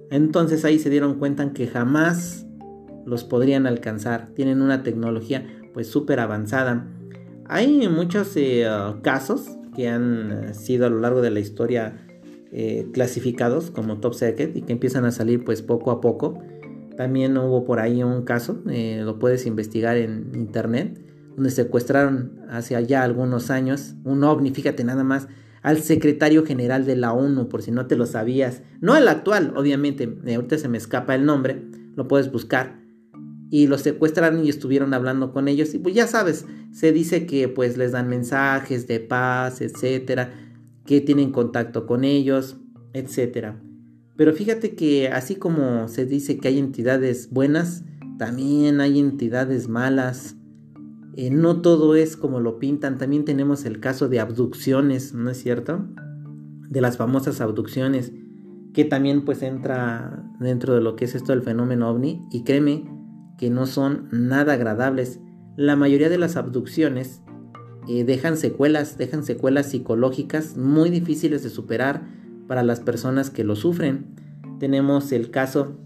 Entonces 0.09 0.65
ahí 0.65 0.79
se 0.79 0.89
dieron 0.89 1.19
cuenta 1.19 1.53
que 1.53 1.67
jamás 1.67 2.45
los 3.05 3.23
podrían 3.23 3.65
alcanzar. 3.67 4.29
Tienen 4.35 4.61
una 4.61 4.83
tecnología 4.83 5.45
pues 5.73 5.87
súper 5.87 6.19
avanzada. 6.19 6.87
Hay 7.45 7.87
muchos 7.87 8.33
eh, 8.35 8.67
casos 9.01 9.45
que 9.75 9.87
han 9.87 10.31
eh, 10.31 10.53
sido 10.53 10.85
a 10.85 10.89
lo 10.89 10.99
largo 10.99 11.21
de 11.21 11.31
la 11.31 11.39
historia 11.39 12.07
eh, 12.51 12.89
clasificados 12.93 13.71
como 13.71 13.99
top 13.99 14.13
secret 14.13 14.55
y 14.55 14.63
que 14.63 14.73
empiezan 14.73 15.05
a 15.05 15.11
salir 15.11 15.43
pues 15.43 15.61
poco 15.61 15.91
a 15.91 16.01
poco. 16.01 16.39
También 16.97 17.37
hubo 17.37 17.63
por 17.63 17.79
ahí 17.79 18.03
un 18.03 18.23
caso, 18.23 18.61
lo 18.65 19.17
puedes 19.17 19.45
investigar 19.45 19.95
en 19.95 20.31
internet, 20.35 21.01
donde 21.35 21.49
secuestraron 21.49 22.41
hace 22.49 22.85
ya 22.85 23.03
algunos 23.03 23.49
años 23.49 23.95
un 24.03 24.23
ovni, 24.25 24.51
fíjate 24.51 24.83
nada 24.83 25.03
más, 25.03 25.27
al 25.61 25.81
secretario 25.81 26.45
general 26.45 26.85
de 26.85 26.95
la 26.95 27.13
ONU, 27.13 27.47
por 27.49 27.61
si 27.61 27.71
no 27.71 27.87
te 27.87 27.95
lo 27.95 28.05
sabías. 28.05 28.61
No 28.79 28.97
el 28.97 29.07
actual, 29.07 29.53
obviamente, 29.55 30.17
ahorita 30.33 30.57
se 30.57 30.67
me 30.67 30.77
escapa 30.77 31.15
el 31.15 31.25
nombre, 31.25 31.63
lo 31.95 32.07
puedes 32.07 32.31
buscar 32.31 32.81
y 33.51 33.67
los 33.67 33.81
secuestraron 33.81 34.45
y 34.45 34.49
estuvieron 34.49 34.93
hablando 34.93 35.33
con 35.33 35.49
ellos 35.49 35.73
y 35.73 35.77
pues 35.77 35.93
ya 35.93 36.07
sabes, 36.07 36.45
se 36.71 36.93
dice 36.93 37.25
que 37.25 37.49
pues 37.49 37.77
les 37.77 37.91
dan 37.91 38.07
mensajes 38.07 38.87
de 38.87 39.01
paz, 39.01 39.59
etcétera, 39.59 40.33
que 40.85 41.01
tienen 41.01 41.31
contacto 41.31 41.85
con 41.85 42.05
ellos, 42.05 42.55
etcétera. 42.93 43.61
Pero 44.15 44.33
fíjate 44.33 44.73
que 44.73 45.09
así 45.09 45.35
como 45.35 45.89
se 45.89 46.05
dice 46.05 46.37
que 46.37 46.47
hay 46.47 46.59
entidades 46.59 47.29
buenas, 47.29 47.83
también 48.17 48.79
hay 48.79 48.99
entidades 48.99 49.67
malas. 49.67 50.35
Eh, 51.15 51.29
no 51.29 51.61
todo 51.61 51.95
es 51.95 52.15
como 52.15 52.39
lo 52.39 52.57
pintan, 52.57 52.97
también 52.97 53.25
tenemos 53.25 53.65
el 53.65 53.79
caso 53.79 54.07
de 54.07 54.19
abducciones, 54.19 55.13
¿no 55.13 55.29
es 55.29 55.37
cierto? 55.37 55.85
De 56.69 56.79
las 56.79 56.97
famosas 56.97 57.41
abducciones, 57.41 58.13
que 58.73 58.85
también 58.85 59.25
pues 59.25 59.41
entra 59.41 60.23
dentro 60.39 60.73
de 60.73 60.81
lo 60.81 60.95
que 60.95 61.05
es 61.05 61.15
esto 61.15 61.33
del 61.33 61.41
fenómeno 61.41 61.89
ovni 61.89 62.25
y 62.31 62.43
créeme, 62.43 62.89
que 63.37 63.49
no 63.49 63.65
son 63.65 64.07
nada 64.11 64.53
agradables. 64.53 65.19
La 65.57 65.75
mayoría 65.75 66.07
de 66.07 66.17
las 66.17 66.37
abducciones 66.37 67.21
eh, 67.89 68.05
dejan 68.05 68.37
secuelas, 68.37 68.97
dejan 68.97 69.25
secuelas 69.25 69.65
psicológicas 69.65 70.55
muy 70.55 70.89
difíciles 70.89 71.43
de 71.43 71.49
superar 71.49 72.03
para 72.47 72.63
las 72.63 72.79
personas 72.79 73.29
que 73.29 73.43
lo 73.43 73.57
sufren. 73.57 74.15
Tenemos 74.59 75.11
el 75.11 75.29
caso, 75.29 75.77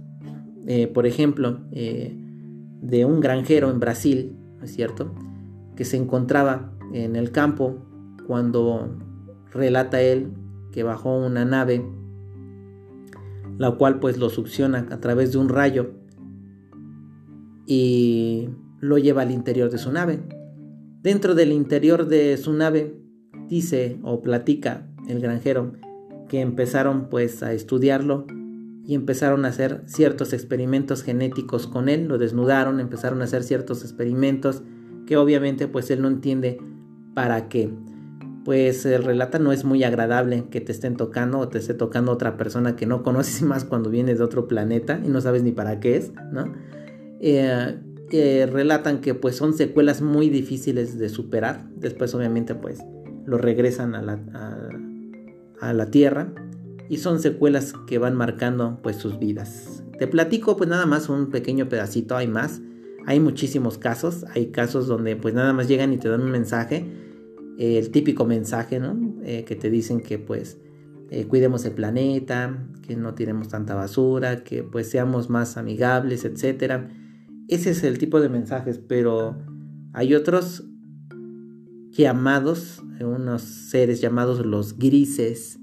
eh, 0.67 0.85
por 0.85 1.07
ejemplo, 1.07 1.61
de 1.71 3.05
un 3.05 3.21
granjero 3.21 3.71
en 3.71 3.79
Brasil, 3.79 4.35
¿no 4.65 4.69
es 4.71 4.75
cierto? 4.75 5.11
Que 5.75 5.85
se 5.85 5.95
encontraba 5.95 6.71
en 6.91 7.15
el 7.15 7.31
campo 7.31 7.85
cuando 8.25 8.97
relata 9.51 10.01
él 10.01 10.33
que 10.71 10.81
bajó 10.81 11.19
una 11.19 11.45
nave, 11.45 11.85
la 13.59 13.69
cual 13.73 13.99
pues 13.99 14.17
lo 14.17 14.31
succiona 14.31 14.87
a 14.89 14.99
través 14.99 15.33
de 15.33 15.37
un 15.37 15.49
rayo 15.49 15.91
y 17.67 18.49
lo 18.79 18.97
lleva 18.97 19.21
al 19.21 19.29
interior 19.29 19.69
de 19.69 19.77
su 19.77 19.91
nave. 19.91 20.23
Dentro 21.03 21.35
del 21.35 21.51
interior 21.51 22.07
de 22.07 22.35
su 22.37 22.51
nave 22.51 22.99
dice 23.47 23.99
o 24.01 24.23
platica 24.23 24.87
el 25.07 25.19
granjero 25.19 25.73
que 26.27 26.41
empezaron 26.41 27.09
pues 27.11 27.43
a 27.43 27.53
estudiarlo 27.53 28.25
y 28.85 28.93
empezaron 28.95 29.45
a 29.45 29.49
hacer 29.49 29.81
ciertos 29.87 30.33
experimentos 30.33 31.03
genéticos 31.03 31.67
con 31.67 31.89
él, 31.89 32.07
lo 32.07 32.17
desnudaron, 32.17 32.79
empezaron 32.79 33.21
a 33.21 33.25
hacer 33.25 33.43
ciertos 33.43 33.83
experimentos 33.83 34.61
que 35.07 35.17
obviamente 35.17 35.67
pues 35.67 35.89
él 35.89 36.01
no 36.01 36.07
entiende 36.07 36.59
para 37.13 37.49
qué. 37.49 37.71
Pues 38.43 38.85
el 38.85 39.03
relata 39.03 39.39
no 39.39 39.51
es 39.51 39.65
muy 39.65 39.83
agradable 39.83 40.45
que 40.51 40.61
te 40.61 40.71
estén 40.71 40.97
tocando 40.97 41.39
o 41.39 41.47
te 41.47 41.57
esté 41.57 41.73
tocando 41.73 42.11
otra 42.11 42.37
persona 42.37 42.75
que 42.75 42.85
no 42.85 43.01
conoces 43.01 43.41
más 43.43 43.65
cuando 43.65 43.89
vienes 43.89 44.19
de 44.19 44.23
otro 44.23 44.47
planeta 44.47 45.01
y 45.03 45.09
no 45.09 45.19
sabes 45.19 45.41
ni 45.41 45.51
para 45.51 45.79
qué 45.79 45.97
es, 45.97 46.11
¿no? 46.31 46.53
Eh, 47.21 47.79
eh, 48.11 48.47
relatan 48.51 49.01
que 49.01 49.15
pues 49.15 49.35
son 49.35 49.55
secuelas 49.55 50.03
muy 50.03 50.29
difíciles 50.29 50.99
de 50.99 51.09
superar. 51.09 51.67
Después 51.75 52.13
obviamente 52.13 52.53
pues 52.53 52.79
lo 53.25 53.39
regresan 53.39 53.95
a 53.95 54.03
la, 54.03 54.19
a, 55.59 55.73
la 55.73 55.85
tierra 55.87 56.31
y 56.89 56.97
son 56.97 57.19
secuelas 57.19 57.73
que 57.87 57.97
van 57.97 58.15
marcando 58.15 58.79
pues 58.81 58.97
sus 58.97 59.19
vidas. 59.19 59.83
Te 59.97 60.07
platico 60.07 60.57
pues 60.57 60.69
nada 60.69 60.85
más 60.85 61.09
un 61.09 61.29
pequeño 61.29 61.69
pedacito, 61.69 62.15
hay 62.15 62.27
más. 62.27 62.61
Hay 63.07 63.19
muchísimos 63.19 63.77
casos, 63.77 64.25
hay 64.33 64.47
casos 64.47 64.87
donde 64.87 65.15
pues 65.15 65.33
nada 65.33 65.53
más 65.53 65.67
llegan 65.67 65.93
y 65.93 65.97
te 65.97 66.09
dan 66.09 66.21
un 66.21 66.31
mensaje, 66.31 66.85
el 67.59 67.91
típico 67.91 68.25
mensaje, 68.25 68.79
¿no? 68.79 68.97
Eh, 69.23 69.43
que 69.45 69.55
te 69.55 69.69
dicen 69.69 70.01
que 70.01 70.17
pues 70.17 70.57
cuidemos 71.29 71.63
el 71.65 71.73
planeta, 71.73 72.67
que 72.85 72.95
no 72.95 73.13
tiremos 73.13 73.47
tanta 73.47 73.75
basura, 73.75 74.43
que 74.43 74.63
pues 74.63 74.89
seamos 74.89 75.29
más 75.29 75.55
amigables, 75.55 76.25
etcétera 76.25 76.89
ese 77.47 77.71
es 77.71 77.83
el 77.83 77.99
tipo 77.99 78.19
de 78.19 78.29
mensajes, 78.29 78.79
pero 78.79 79.35
hay 79.93 80.15
otros 80.15 80.63
llamados, 81.91 82.81
unos 82.99 83.41
seres 83.43 84.01
llamados 84.01 84.43
los 84.43 84.77
grises. 84.77 85.59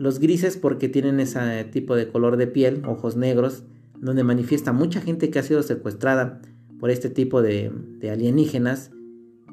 Los 0.00 0.18
grises 0.18 0.56
porque 0.56 0.88
tienen 0.88 1.20
ese 1.20 1.62
tipo 1.64 1.94
de 1.94 2.08
color 2.08 2.38
de 2.38 2.46
piel, 2.46 2.84
ojos 2.86 3.16
negros, 3.16 3.64
donde 3.98 4.24
manifiesta 4.24 4.72
mucha 4.72 5.02
gente 5.02 5.28
que 5.28 5.38
ha 5.38 5.42
sido 5.42 5.62
secuestrada 5.62 6.40
por 6.78 6.88
este 6.88 7.10
tipo 7.10 7.42
de, 7.42 7.70
alienígenas 8.10 8.92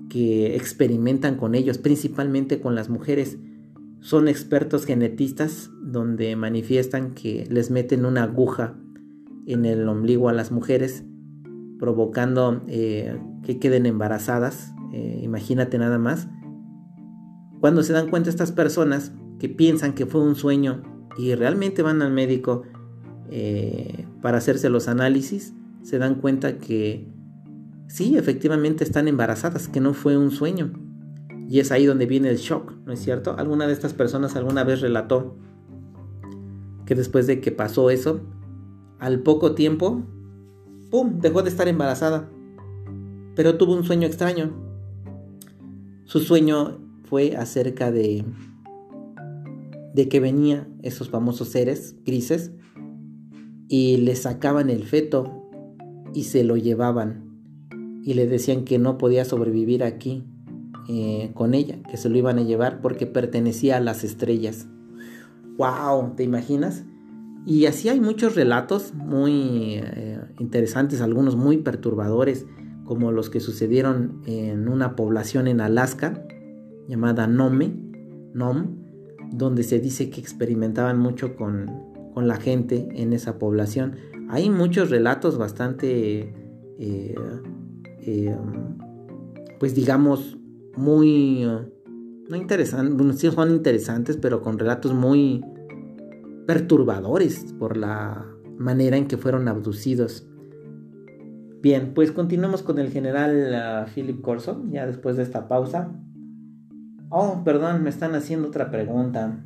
que 0.09 0.55
experimentan 0.55 1.35
con 1.35 1.53
ellos, 1.53 1.79
principalmente 1.79 2.61
con 2.61 2.75
las 2.75 2.87
mujeres. 2.87 3.37
Son 3.99 4.29
expertos 4.29 4.85
genetistas 4.85 5.69
donde 5.81 6.33
manifiestan 6.37 7.13
que 7.13 7.45
les 7.49 7.69
meten 7.69 8.05
una 8.05 8.23
aguja 8.23 8.77
en 9.47 9.65
el 9.65 9.85
ombligo 9.89 10.29
a 10.29 10.33
las 10.33 10.53
mujeres 10.53 11.03
provocando 11.77 12.63
eh, 12.67 13.19
que 13.43 13.59
queden 13.59 13.85
embarazadas. 13.85 14.71
Eh, 14.93 15.19
imagínate 15.21 15.77
nada 15.77 15.97
más. 15.97 16.29
Cuando 17.59 17.83
se 17.83 17.91
dan 17.91 18.09
cuenta 18.09 18.29
estas 18.29 18.53
personas 18.53 19.11
que 19.39 19.49
piensan 19.49 19.93
que 19.93 20.05
fue 20.05 20.21
un 20.21 20.35
sueño 20.35 20.83
y 21.17 21.35
realmente 21.35 21.81
van 21.81 22.01
al 22.01 22.11
médico 22.11 22.63
eh, 23.29 24.05
para 24.21 24.37
hacerse 24.37 24.69
los 24.69 24.87
análisis, 24.87 25.53
se 25.81 25.97
dan 25.99 26.15
cuenta 26.15 26.57
que 26.57 27.07
sí, 27.87 28.17
efectivamente 28.17 28.83
están 28.83 29.07
embarazadas, 29.07 29.67
que 29.67 29.79
no 29.79 29.93
fue 29.93 30.17
un 30.17 30.31
sueño. 30.31 30.73
Y 31.49 31.59
es 31.59 31.71
ahí 31.71 31.85
donde 31.85 32.05
viene 32.05 32.29
el 32.29 32.37
shock, 32.37 32.73
¿no 32.85 32.91
es 32.93 32.99
cierto? 32.99 33.35
Alguna 33.37 33.67
de 33.67 33.73
estas 33.73 33.93
personas 33.93 34.35
alguna 34.35 34.63
vez 34.63 34.81
relató 34.81 35.37
que 36.85 36.95
después 36.95 37.25
de 37.27 37.39
que 37.41 37.51
pasó 37.51 37.89
eso, 37.89 38.21
al 38.99 39.19
poco 39.19 39.53
tiempo 39.53 40.03
¡Pum! 40.89 41.19
Dejó 41.19 41.43
de 41.43 41.49
estar 41.49 41.67
embarazada. 41.67 42.29
Pero 43.35 43.57
tuvo 43.57 43.73
un 43.73 43.83
sueño 43.83 44.07
extraño. 44.07 44.51
Su 46.05 46.19
sueño 46.19 46.77
fue 47.03 47.35
acerca 47.35 47.91
de 47.91 48.23
de 49.97 50.07
que 50.07 50.19
venían 50.19 50.77
esos 50.83 51.09
famosos 51.09 51.47
seres 51.49 51.95
grises 52.05 52.51
y 53.67 53.97
le 53.97 54.15
sacaban 54.15 54.69
el 54.69 54.83
feto 54.83 55.49
y 56.13 56.25
se 56.25 56.43
lo 56.43 56.55
llevaban 56.55 57.25
y 58.03 58.13
le 58.13 58.27
decían 58.27 58.63
que 58.63 58.77
no 58.77 58.99
podía 58.99 59.25
sobrevivir 59.25 59.83
aquí 59.83 60.23
eh, 60.87 61.31
con 61.33 61.55
ella, 61.55 61.81
que 61.89 61.97
se 61.97 62.09
lo 62.09 62.17
iban 62.17 62.37
a 62.37 62.43
llevar 62.43 62.79
porque 62.79 63.07
pertenecía 63.07 63.77
a 63.77 63.79
las 63.79 64.03
estrellas. 64.03 64.67
¡Wow! 65.57 66.13
¿Te 66.15 66.23
imaginas? 66.23 66.85
Y 67.47 67.65
así 67.65 67.89
hay 67.89 67.99
muchos 67.99 68.35
relatos 68.35 68.93
muy 68.93 69.81
eh, 69.83 70.19
interesantes, 70.37 71.01
algunos 71.01 71.35
muy 71.35 71.57
perturbadores, 71.57 72.45
como 72.85 73.11
los 73.11 73.31
que 73.31 73.39
sucedieron 73.39 74.21
en 74.27 74.69
una 74.69 74.95
población 74.95 75.47
en 75.47 75.59
Alaska 75.59 76.23
llamada 76.87 77.25
Nome, 77.25 77.73
Nom, 78.35 78.86
donde 79.31 79.63
se 79.63 79.79
dice 79.79 80.09
que 80.09 80.19
experimentaban 80.19 80.99
mucho 80.99 81.35
con, 81.35 81.95
la 82.15 82.37
gente 82.37 82.87
en 82.95 83.13
esa 83.13 83.37
población. 83.37 83.97
Hay 84.29 84.49
muchos 84.49 84.89
relatos 84.89 85.37
bastante, 85.37 86.33
eh, 86.79 87.15
eh, 88.01 88.35
pues 89.59 89.75
digamos, 89.75 90.39
muy, 90.75 91.47
no 92.27 92.35
interesantes, 92.35 93.19
sí 93.19 93.29
son 93.29 93.51
interesantes, 93.51 94.17
pero 94.17 94.41
con 94.41 94.57
relatos 94.57 94.95
muy 94.95 95.45
perturbadores 96.47 97.53
por 97.59 97.77
la 97.77 98.25
manera 98.57 98.97
en 98.97 99.07
que 99.07 99.17
fueron 99.17 99.47
abducidos. 99.47 100.27
Bien, 101.61 101.93
pues 101.93 102.11
continuemos 102.11 102.63
con 102.63 102.79
el 102.79 102.89
general 102.89 103.53
ah, 103.53 103.85
Philip 103.93 104.21
Corson, 104.21 104.71
ya 104.71 104.85
después 104.85 105.17
de 105.17 105.23
esta 105.23 105.47
pausa. 105.47 105.91
Oh, 107.09 107.41
perdón, 107.43 107.83
me 107.83 107.89
están 107.89 108.15
haciendo 108.15 108.49
otra 108.49 108.69
pregunta. 108.69 109.43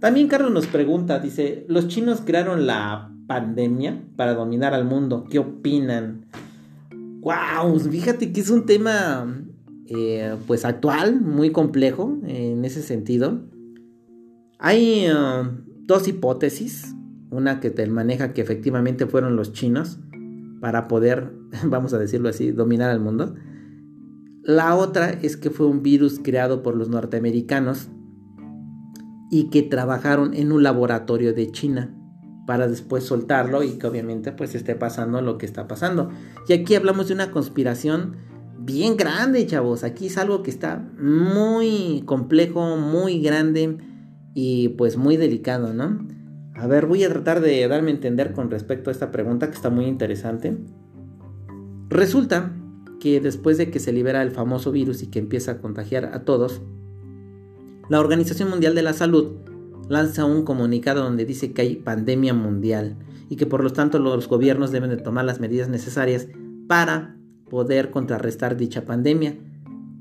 También 0.00 0.26
Carlos 0.26 0.50
nos 0.52 0.66
pregunta, 0.66 1.20
dice, 1.20 1.64
¿los 1.68 1.86
chinos 1.86 2.22
crearon 2.24 2.66
la 2.66 3.12
pandemia 3.28 4.02
para 4.16 4.34
dominar 4.34 4.74
al 4.74 4.84
mundo? 4.84 5.26
¿Qué 5.30 5.38
opinan? 5.38 6.26
Wow, 7.20 7.78
fíjate 7.78 8.32
que 8.32 8.40
es 8.40 8.50
un 8.50 8.66
tema 8.66 9.44
eh, 9.86 10.34
pues 10.48 10.64
actual, 10.64 11.20
muy 11.20 11.52
complejo 11.52 12.18
en 12.26 12.64
ese 12.64 12.82
sentido. 12.82 13.42
Hay 14.58 15.06
ah, 15.06 15.48
dos 15.86 16.08
hipótesis, 16.08 16.96
una 17.30 17.60
que 17.60 17.70
te 17.70 17.86
maneja 17.86 18.32
que 18.32 18.40
efectivamente 18.40 19.06
fueron 19.06 19.36
los 19.36 19.52
chinos 19.52 20.00
para 20.60 20.88
poder, 20.88 21.32
vamos 21.64 21.94
a 21.94 21.98
decirlo 21.98 22.28
así, 22.28 22.50
dominar 22.50 22.90
al 22.90 22.98
mundo. 22.98 23.36
La 24.44 24.74
otra 24.74 25.10
es 25.10 25.36
que 25.36 25.50
fue 25.50 25.66
un 25.66 25.82
virus 25.82 26.18
creado 26.20 26.64
por 26.64 26.76
los 26.76 26.88
norteamericanos 26.88 27.88
y 29.30 29.50
que 29.50 29.62
trabajaron 29.62 30.34
en 30.34 30.50
un 30.50 30.64
laboratorio 30.64 31.32
de 31.32 31.52
China 31.52 31.94
para 32.44 32.66
después 32.66 33.04
soltarlo 33.04 33.62
y 33.62 33.78
que 33.78 33.86
obviamente 33.86 34.32
pues 34.32 34.56
esté 34.56 34.74
pasando 34.74 35.22
lo 35.22 35.38
que 35.38 35.46
está 35.46 35.68
pasando. 35.68 36.10
Y 36.48 36.54
aquí 36.54 36.74
hablamos 36.74 37.06
de 37.06 37.14
una 37.14 37.30
conspiración 37.30 38.16
bien 38.58 38.96
grande, 38.96 39.46
chavos. 39.46 39.84
Aquí 39.84 40.06
es 40.06 40.18
algo 40.18 40.42
que 40.42 40.50
está 40.50 40.90
muy 40.98 42.02
complejo, 42.04 42.76
muy 42.76 43.20
grande 43.22 43.78
y 44.34 44.70
pues 44.70 44.96
muy 44.96 45.16
delicado, 45.16 45.72
¿no? 45.72 46.04
A 46.56 46.66
ver, 46.66 46.86
voy 46.86 47.04
a 47.04 47.08
tratar 47.08 47.40
de 47.40 47.66
darme 47.68 47.92
a 47.92 47.94
entender 47.94 48.32
con 48.32 48.50
respecto 48.50 48.90
a 48.90 48.92
esta 48.92 49.12
pregunta 49.12 49.48
que 49.48 49.54
está 49.54 49.70
muy 49.70 49.86
interesante. 49.86 50.58
Resulta 51.88 52.52
que 53.02 53.20
después 53.20 53.58
de 53.58 53.68
que 53.68 53.80
se 53.80 53.92
libera 53.92 54.22
el 54.22 54.30
famoso 54.30 54.70
virus 54.70 55.02
y 55.02 55.08
que 55.08 55.18
empieza 55.18 55.50
a 55.50 55.58
contagiar 55.58 56.04
a 56.14 56.24
todos, 56.24 56.60
la 57.88 57.98
Organización 57.98 58.48
Mundial 58.48 58.76
de 58.76 58.82
la 58.82 58.92
Salud 58.92 59.32
lanza 59.88 60.24
un 60.24 60.44
comunicado 60.44 61.02
donde 61.02 61.24
dice 61.24 61.52
que 61.52 61.62
hay 61.62 61.74
pandemia 61.74 62.32
mundial 62.32 62.94
y 63.28 63.34
que 63.34 63.44
por 63.44 63.64
lo 63.64 63.70
tanto 63.70 63.98
los 63.98 64.28
gobiernos 64.28 64.70
deben 64.70 64.90
de 64.90 64.98
tomar 64.98 65.24
las 65.24 65.40
medidas 65.40 65.68
necesarias 65.68 66.28
para 66.68 67.16
poder 67.50 67.90
contrarrestar 67.90 68.56
dicha 68.56 68.84
pandemia. 68.84 69.36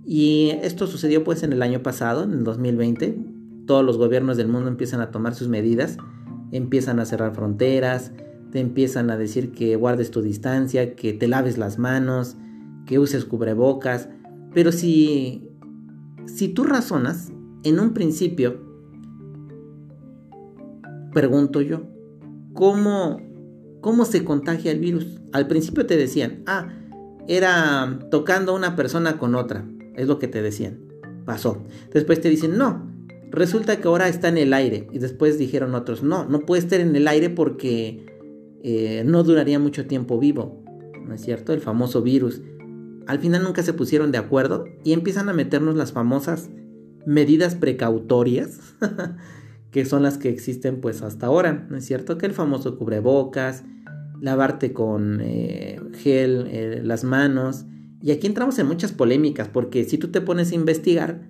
Y 0.05 0.51
esto 0.61 0.85
sucedió 0.85 1.23
pues 1.23 1.41
en 1.41 1.53
el 1.53 1.63
año 1.63 1.81
pasado, 1.81 2.25
en 2.25 2.33
el 2.33 2.43
2020. 2.43 3.17
Todos 3.65 3.83
los 3.83 3.97
gobiernos 3.97 4.37
del 4.37 4.47
mundo 4.47 4.69
empiezan 4.69 5.01
a 5.01 5.09
tomar 5.09 5.33
sus 5.33 5.47
medidas, 5.47 5.97
empiezan 6.51 6.99
a 6.99 7.05
cerrar 7.05 7.33
fronteras, 7.33 8.11
te 8.51 8.59
empiezan 8.59 9.09
a 9.09 9.17
decir 9.17 9.53
que 9.53 9.75
guardes 9.75 10.11
tu 10.11 10.21
distancia, 10.21 10.95
que 10.95 11.13
te 11.13 11.27
laves 11.27 11.57
las 11.57 11.79
manos, 11.79 12.37
que 12.91 12.99
uses 12.99 13.23
cubrebocas, 13.23 14.09
pero 14.53 14.73
si, 14.73 15.47
si 16.25 16.49
tú 16.49 16.65
razonas, 16.65 17.31
en 17.63 17.79
un 17.79 17.93
principio, 17.93 18.59
pregunto 21.13 21.61
yo, 21.61 21.83
¿cómo, 22.51 23.21
¿cómo 23.79 24.03
se 24.03 24.25
contagia 24.25 24.73
el 24.73 24.79
virus? 24.79 25.21
Al 25.31 25.47
principio 25.47 25.85
te 25.85 25.95
decían, 25.95 26.43
ah, 26.47 26.67
era 27.29 27.97
tocando 28.11 28.53
una 28.53 28.75
persona 28.75 29.17
con 29.17 29.35
otra, 29.35 29.65
es 29.95 30.09
lo 30.09 30.19
que 30.19 30.27
te 30.27 30.41
decían, 30.41 30.81
pasó. 31.23 31.63
Después 31.93 32.19
te 32.19 32.27
dicen, 32.27 32.57
no, 32.57 32.91
resulta 33.31 33.77
que 33.77 33.87
ahora 33.87 34.09
está 34.09 34.27
en 34.27 34.37
el 34.37 34.53
aire. 34.53 34.89
Y 34.91 34.99
después 34.99 35.37
dijeron 35.37 35.75
otros, 35.75 36.03
no, 36.03 36.25
no 36.25 36.41
puede 36.41 36.61
estar 36.61 36.81
en 36.81 36.93
el 36.93 37.07
aire 37.07 37.29
porque 37.29 38.05
eh, 38.63 39.03
no 39.05 39.23
duraría 39.23 39.59
mucho 39.59 39.87
tiempo 39.87 40.19
vivo, 40.19 40.61
¿no 41.07 41.13
es 41.13 41.21
cierto? 41.21 41.53
El 41.53 41.61
famoso 41.61 42.01
virus 42.01 42.41
al 43.07 43.19
final 43.19 43.43
nunca 43.43 43.63
se 43.63 43.73
pusieron 43.73 44.11
de 44.11 44.17
acuerdo 44.17 44.65
y 44.83 44.93
empiezan 44.93 45.29
a 45.29 45.33
meternos 45.33 45.75
las 45.75 45.91
famosas 45.91 46.49
medidas 47.05 47.55
precautorias, 47.55 48.59
que 49.71 49.85
son 49.85 50.03
las 50.03 50.17
que 50.17 50.29
existen 50.29 50.81
pues 50.81 51.01
hasta 51.01 51.27
ahora, 51.27 51.67
¿no 51.69 51.77
es 51.77 51.85
cierto? 51.85 52.17
Que 52.17 52.25
el 52.25 52.33
famoso 52.33 52.77
cubrebocas, 52.77 53.63
lavarte 54.19 54.73
con 54.73 55.19
eh, 55.21 55.79
gel 55.93 56.45
eh, 56.47 56.81
las 56.83 57.03
manos. 57.03 57.65
Y 58.01 58.11
aquí 58.11 58.27
entramos 58.27 58.57
en 58.59 58.67
muchas 58.67 58.91
polémicas, 58.91 59.47
porque 59.47 59.83
si 59.83 59.97
tú 59.97 60.09
te 60.09 60.21
pones 60.21 60.51
a 60.51 60.55
investigar, 60.55 61.27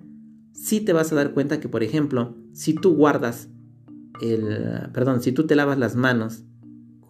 sí 0.52 0.80
te 0.80 0.92
vas 0.92 1.12
a 1.12 1.16
dar 1.16 1.32
cuenta 1.32 1.60
que, 1.60 1.68
por 1.68 1.82
ejemplo, 1.82 2.36
si 2.52 2.74
tú 2.74 2.94
guardas 2.94 3.48
el, 4.20 4.90
perdón, 4.92 5.22
si 5.22 5.32
tú 5.32 5.46
te 5.46 5.56
lavas 5.56 5.78
las 5.78 5.96
manos 5.96 6.44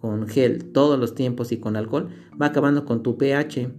con 0.01 0.27
gel 0.27 0.71
todos 0.71 0.99
los 0.99 1.15
tiempos 1.15 1.51
y 1.51 1.57
con 1.57 1.75
alcohol, 1.75 2.09
va 2.41 2.47
acabando 2.47 2.85
con 2.85 3.03
tu 3.03 3.17
pH 3.17 3.71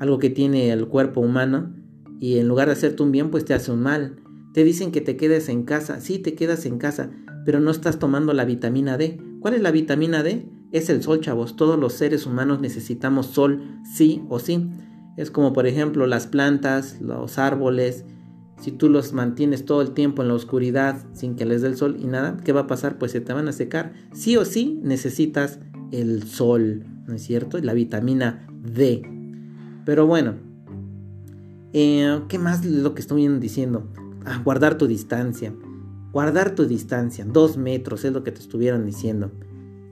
algo 0.00 0.18
que 0.18 0.30
tiene 0.30 0.72
el 0.72 0.88
cuerpo 0.88 1.20
humano, 1.20 1.72
y 2.18 2.38
en 2.38 2.48
lugar 2.48 2.66
de 2.66 2.72
hacerte 2.72 3.02
un 3.02 3.12
bien, 3.12 3.30
pues 3.30 3.44
te 3.44 3.54
hace 3.54 3.70
un 3.70 3.80
mal. 3.80 4.16
Te 4.52 4.64
dicen 4.64 4.90
que 4.90 5.00
te 5.00 5.16
quedes 5.16 5.48
en 5.48 5.62
casa, 5.62 6.00
sí 6.00 6.18
te 6.18 6.34
quedas 6.34 6.66
en 6.66 6.78
casa, 6.78 7.10
pero 7.44 7.60
no 7.60 7.70
estás 7.70 7.98
tomando 7.98 8.32
la 8.32 8.44
vitamina 8.44 8.98
D. 8.98 9.20
¿Cuál 9.40 9.54
es 9.54 9.60
la 9.62 9.70
vitamina 9.70 10.22
D? 10.22 10.46
Es 10.72 10.90
el 10.90 11.02
sol, 11.02 11.20
chavos. 11.20 11.56
Todos 11.56 11.78
los 11.78 11.92
seres 11.92 12.26
humanos 12.26 12.60
necesitamos 12.60 13.26
sol, 13.26 13.62
sí 13.94 14.22
o 14.28 14.38
sí. 14.38 14.68
Es 15.16 15.30
como 15.30 15.52
por 15.52 15.66
ejemplo 15.66 16.06
las 16.06 16.26
plantas, 16.26 17.00
los 17.00 17.38
árboles. 17.38 18.04
Si 18.60 18.72
tú 18.72 18.90
los 18.90 19.12
mantienes 19.12 19.64
todo 19.64 19.82
el 19.82 19.92
tiempo 19.92 20.22
en 20.22 20.28
la 20.28 20.34
oscuridad 20.34 21.04
sin 21.12 21.36
que 21.36 21.46
les 21.46 21.62
dé 21.62 21.68
el 21.68 21.76
sol 21.76 21.96
y 21.98 22.06
nada, 22.06 22.36
¿qué 22.44 22.52
va 22.52 22.62
a 22.62 22.66
pasar? 22.66 22.98
Pues 22.98 23.12
se 23.12 23.20
te 23.20 23.32
van 23.32 23.48
a 23.48 23.52
secar. 23.52 23.92
Sí 24.12 24.36
o 24.36 24.44
sí 24.44 24.80
necesitas 24.82 25.60
el 25.92 26.24
sol, 26.24 26.84
¿no 27.06 27.14
es 27.14 27.22
cierto? 27.22 27.58
La 27.58 27.72
vitamina 27.72 28.46
D. 28.62 29.19
Pero 29.84 30.06
bueno, 30.06 30.34
eh, 31.72 32.20
¿qué 32.28 32.38
más 32.38 32.64
lo 32.64 32.94
que 32.94 33.00
estoy 33.00 33.26
diciendo? 33.38 33.88
Ah, 34.24 34.40
guardar 34.44 34.76
tu 34.76 34.86
distancia. 34.86 35.54
Guardar 36.12 36.54
tu 36.54 36.66
distancia, 36.66 37.24
dos 37.24 37.56
metros 37.56 38.04
es 38.04 38.12
lo 38.12 38.24
que 38.24 38.32
te 38.32 38.40
estuvieron 38.40 38.84
diciendo. 38.84 39.30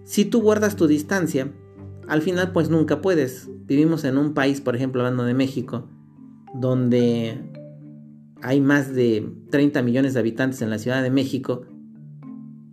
Si 0.05 0.25
tú 0.25 0.43
guardas 0.43 0.75
tu 0.75 0.89
distancia, 0.89 1.53
al 2.09 2.23
final 2.23 2.53
pues 2.53 2.71
nunca 2.71 3.01
puedes. 3.01 3.49
Vivimos 3.67 4.05
en 4.05 4.19
un 4.19 4.35
país, 4.35 4.61
por 4.61 4.75
ejemplo, 4.75 5.03
hablando 5.03 5.25
de 5.25 5.35
México, 5.35 5.89
donde 6.55 7.39
hay 8.43 8.61
más 8.61 8.95
de 8.95 9.31
30 9.51 9.83
millones 9.83 10.15
de 10.15 10.21
habitantes 10.21 10.61
en 10.63 10.71
la 10.71 10.79
Ciudad 10.79 11.03
de 11.03 11.11
México. 11.11 11.63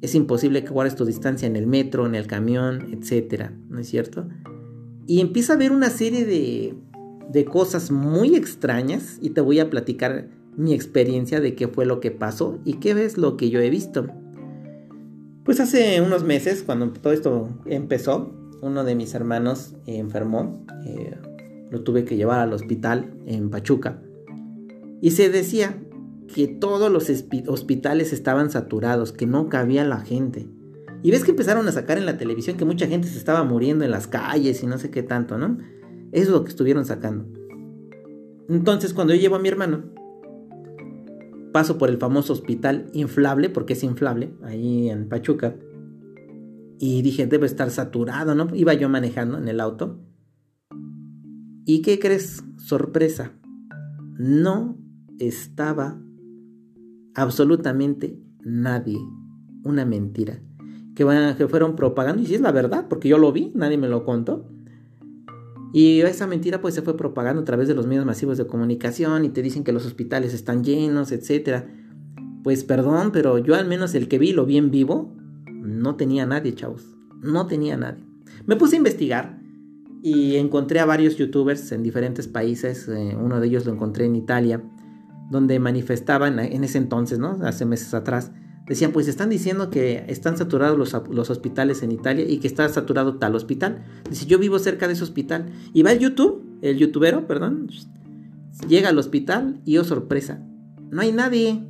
Es 0.02 0.16
imposible 0.16 0.64
que 0.64 0.72
guardes 0.72 0.96
tu 0.96 1.06
distancia 1.06 1.48
en 1.48 1.56
el 1.56 1.68
metro, 1.68 2.06
en 2.06 2.16
el 2.16 2.28
camión, 2.28 2.94
etcétera, 2.94 3.54
¿no 3.70 3.80
es 3.80 3.88
cierto? 3.88 4.28
Y 5.06 5.22
empieza 5.22 5.54
a 5.54 5.56
haber 5.56 5.72
una 5.72 5.90
serie 5.90 6.26
de 6.26 6.76
de 7.32 7.46
cosas 7.46 7.92
muy 7.92 8.36
extrañas 8.36 9.18
y 9.22 9.32
te 9.32 9.42
voy 9.42 9.60
a 9.60 9.70
platicar 9.70 10.30
mi 10.56 10.74
experiencia 10.74 11.42
de 11.42 11.56
qué 11.56 11.68
fue 11.68 11.86
lo 11.86 12.00
que 12.00 12.12
pasó 12.12 12.60
y 12.64 12.76
qué 12.76 12.92
es 13.04 13.18
lo 13.18 13.38
que 13.38 13.50
yo 13.50 13.60
he 13.60 13.70
visto. 13.70 14.08
Pues 15.44 15.60
hace 15.60 16.02
unos 16.02 16.24
meses, 16.24 16.64
cuando 16.64 16.90
todo 16.92 17.14
esto 17.14 17.50
empezó, 17.66 18.34
uno 18.62 18.84
de 18.84 18.96
mis 18.96 19.14
hermanos 19.14 19.76
enfermó, 19.86 20.66
eh, 20.86 21.18
lo 21.70 21.82
tuve 21.84 22.06
que 22.06 22.16
llevar 22.16 22.40
al 22.40 22.54
hospital 22.54 23.14
en 23.26 23.50
Pachuca 23.50 24.02
y 25.02 25.12
se 25.12 25.30
decía 25.30 25.78
que 26.34 26.48
todos 26.48 26.92
los 26.92 27.12
hospitales 27.48 28.14
estaban 28.14 28.50
saturados, 28.50 29.12
que 29.12 29.28
no 29.28 29.50
cabía 29.50 29.84
la 29.84 30.00
gente. 30.00 30.48
Y 31.04 31.12
ves 31.12 31.24
que 31.24 31.32
empezaron 31.32 31.68
a 31.68 31.72
sacar 31.72 32.00
en 32.00 32.08
la 32.08 32.18
televisión 32.18 32.58
que 32.58 32.66
mucha 32.66 32.88
gente 32.88 33.08
se 33.08 33.20
estaba 33.20 33.44
muriendo 33.44 33.86
en 33.86 33.92
las 33.92 34.08
calles 34.08 34.64
y 34.64 34.66
no 34.66 34.80
sé 34.80 34.90
qué 34.90 35.04
tanto, 35.04 35.38
¿no? 35.38 35.60
Eso 36.16 36.30
es 36.30 36.30
lo 36.30 36.44
que 36.46 36.50
estuvieron 36.50 36.86
sacando. 36.86 37.26
Entonces, 38.48 38.94
cuando 38.94 39.14
yo 39.14 39.20
llevo 39.20 39.36
a 39.36 39.40
mi 39.40 39.50
hermano, 39.50 39.84
paso 41.52 41.78
por 41.78 41.90
el 41.90 41.98
famoso 41.98 42.32
hospital 42.32 42.88
inflable, 42.94 43.50
porque 43.50 43.74
es 43.74 43.84
inflable, 43.84 44.34
ahí 44.42 44.90
en 44.90 45.10
Pachuca. 45.10 45.58
Y 46.80 47.02
dije, 47.02 47.28
debe 47.28 47.46
estar 47.48 47.70
saturado, 47.70 48.34
¿no? 48.34 48.48
Iba 48.56 48.74
yo 48.74 48.88
manejando 48.88 49.38
en 49.38 49.50
el 49.50 49.60
auto. 49.60 50.00
¿Y 51.66 51.82
qué 51.82 52.00
crees? 52.00 52.46
Sorpresa. 52.60 53.34
No 54.18 54.78
estaba 55.20 56.02
absolutamente 57.14 58.18
nadie. 58.40 59.00
Una 59.66 59.84
mentira. 59.84 60.42
Que, 60.96 61.06
que 61.38 61.48
fueron 61.50 61.76
propagando. 61.76 62.22
Y 62.22 62.26
si 62.26 62.36
es 62.36 62.42
la 62.42 62.54
verdad, 62.54 62.88
porque 62.88 63.10
yo 63.10 63.18
lo 63.18 63.34
vi, 63.34 63.52
nadie 63.54 63.78
me 63.78 63.90
lo 63.90 64.06
contó. 64.06 64.55
Y 65.76 66.00
esa 66.00 66.26
mentira 66.26 66.62
pues 66.62 66.74
se 66.74 66.82
fue 66.82 66.96
propagando 66.96 67.42
a 67.42 67.44
través 67.44 67.68
de 67.68 67.74
los 67.74 67.86
medios 67.86 68.06
masivos 68.06 68.38
de 68.38 68.48
comunicación 68.48 69.26
y 69.26 69.30
te 69.30 69.42
dicen 69.42 69.66
que 69.66 69.74
los 69.74 69.86
hospitales 69.86 70.34
están 70.34 70.64
llenos, 70.64 71.12
etc. 71.12 71.66
Pues 72.46 72.64
perdón, 72.64 73.12
pero 73.12 73.40
yo 73.40 73.56
al 73.56 73.68
menos 73.68 73.94
el 73.94 74.08
que 74.08 74.18
vi, 74.18 74.32
lo 74.32 74.46
vi 74.46 74.56
en 74.56 74.72
vivo, 74.72 75.14
no 75.52 75.98
tenía 75.98 76.26
nadie, 76.26 76.56
chavos. 76.56 76.96
No 77.22 77.48
tenía 77.48 77.76
nadie. 77.76 78.06
Me 78.46 78.56
puse 78.56 78.76
a 78.76 78.78
investigar 78.78 79.42
y 80.02 80.38
encontré 80.38 80.80
a 80.80 80.86
varios 80.86 81.18
youtubers 81.18 81.70
en 81.74 81.84
diferentes 81.84 82.30
países. 82.30 82.88
Eh, 82.88 83.18
uno 83.22 83.42
de 83.42 83.48
ellos 83.48 83.66
lo 83.66 83.74
encontré 83.74 84.06
en 84.06 84.16
Italia, 84.16 84.64
donde 85.30 85.60
manifestaban 85.60 86.40
en 86.40 86.64
ese 86.64 86.78
entonces, 86.78 87.20
¿no? 87.20 87.38
Hace 87.44 87.66
meses 87.66 87.94
atrás, 87.94 88.32
decían, 88.68 88.92
pues 88.92 89.08
están 89.08 89.30
diciendo 89.30 89.70
que 89.70 90.06
están 90.08 90.38
saturados 90.38 90.78
los, 91.10 91.30
hospitales 91.30 91.84
en 91.84 91.92
Italia 91.92 92.26
y 92.28 92.38
que 92.38 92.48
está 92.48 92.68
saturado 92.70 93.18
tal 93.18 93.36
hospital. 93.36 93.84
Dice, 94.10 94.26
yo 94.26 94.40
vivo 94.40 94.58
cerca 94.60 94.88
de 94.88 94.94
ese 94.94 95.04
hospital. 95.04 95.46
Y 95.74 95.84
va 95.84 95.92
el 95.92 96.00
YouTube, 96.00 96.44
el 96.62 96.78
youtubero, 96.78 97.28
perdón, 97.28 97.70
llega 98.68 98.90
al 98.90 98.98
hospital 98.98 99.62
y 99.66 99.78
oh 99.78 99.84
sorpresa, 99.84 100.42
no 100.90 101.02
hay 101.02 101.12
nadie. 101.12 101.64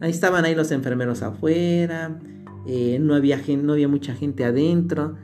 Ahí 0.00 0.10
estaban 0.10 0.44
ahí 0.44 0.54
los 0.54 0.70
enfermeros 0.70 1.22
afuera, 1.22 2.20
eh, 2.66 2.98
no, 3.00 3.14
había 3.14 3.40
no 3.60 3.72
había 3.72 3.88
mucha 3.88 4.14
gente 4.14 4.44
adentro, 4.44 5.16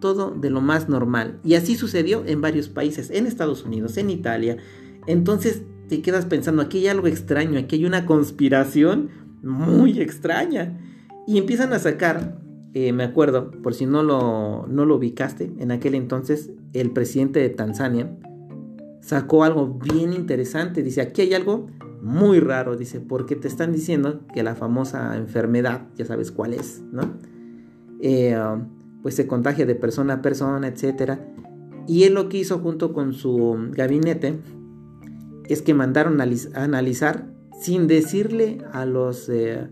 todo 0.00 0.30
de 0.30 0.50
lo 0.50 0.60
más 0.60 0.88
normal. 0.88 1.38
Y 1.44 1.54
así 1.54 1.76
sucedió 1.76 2.24
en 2.26 2.40
varios 2.40 2.68
países, 2.68 3.10
en 3.10 3.26
Estados 3.26 3.64
Unidos, 3.64 3.96
en 3.96 4.10
Italia. 4.10 4.56
Entonces 5.06 5.62
te 5.88 6.02
quedas 6.02 6.26
pensando, 6.26 6.62
aquí 6.62 6.78
hay 6.78 6.88
algo 6.88 7.06
extraño, 7.08 7.58
aquí 7.58 7.76
hay 7.76 7.84
una 7.84 8.06
conspiración 8.06 9.10
muy 9.42 10.00
extraña. 10.00 10.78
Y 11.26 11.38
empiezan 11.38 11.72
a 11.72 11.78
sacar, 11.78 12.40
eh, 12.74 12.92
me 12.92 13.04
acuerdo, 13.04 13.50
por 13.50 13.74
si 13.74 13.86
no 13.86 14.02
lo, 14.02 14.66
no 14.68 14.84
lo 14.84 14.96
ubicaste, 14.96 15.52
en 15.58 15.70
aquel 15.70 15.94
entonces 15.94 16.50
el 16.72 16.90
presidente 16.90 17.40
de 17.40 17.50
Tanzania 17.50 18.16
sacó 19.00 19.44
algo 19.44 19.78
bien 19.78 20.12
interesante. 20.12 20.82
Dice, 20.82 21.00
aquí 21.00 21.22
hay 21.22 21.34
algo 21.34 21.66
muy 22.02 22.40
raro, 22.40 22.76
dice, 22.76 23.00
porque 23.00 23.36
te 23.36 23.48
están 23.48 23.72
diciendo 23.72 24.20
que 24.32 24.42
la 24.42 24.54
famosa 24.54 25.16
enfermedad, 25.16 25.86
ya 25.96 26.04
sabes 26.04 26.30
cuál 26.30 26.54
es, 26.54 26.82
¿no? 26.92 27.02
Eh, 28.00 28.36
pues 29.02 29.14
se 29.14 29.26
contagia 29.26 29.66
de 29.66 29.74
persona 29.74 30.14
a 30.14 30.22
persona, 30.22 30.68
etc. 30.68 31.18
Y 31.86 32.04
él 32.04 32.14
lo 32.14 32.28
que 32.28 32.38
hizo 32.38 32.58
junto 32.58 32.92
con 32.92 33.12
su 33.12 33.56
gabinete 33.72 34.38
es 35.48 35.62
que 35.62 35.74
mandaron 35.74 36.20
a 36.20 36.24
analizar 36.54 37.26
sin 37.60 37.86
decirle 37.86 38.58
a 38.72 38.86
los, 38.86 39.28
eh, 39.28 39.68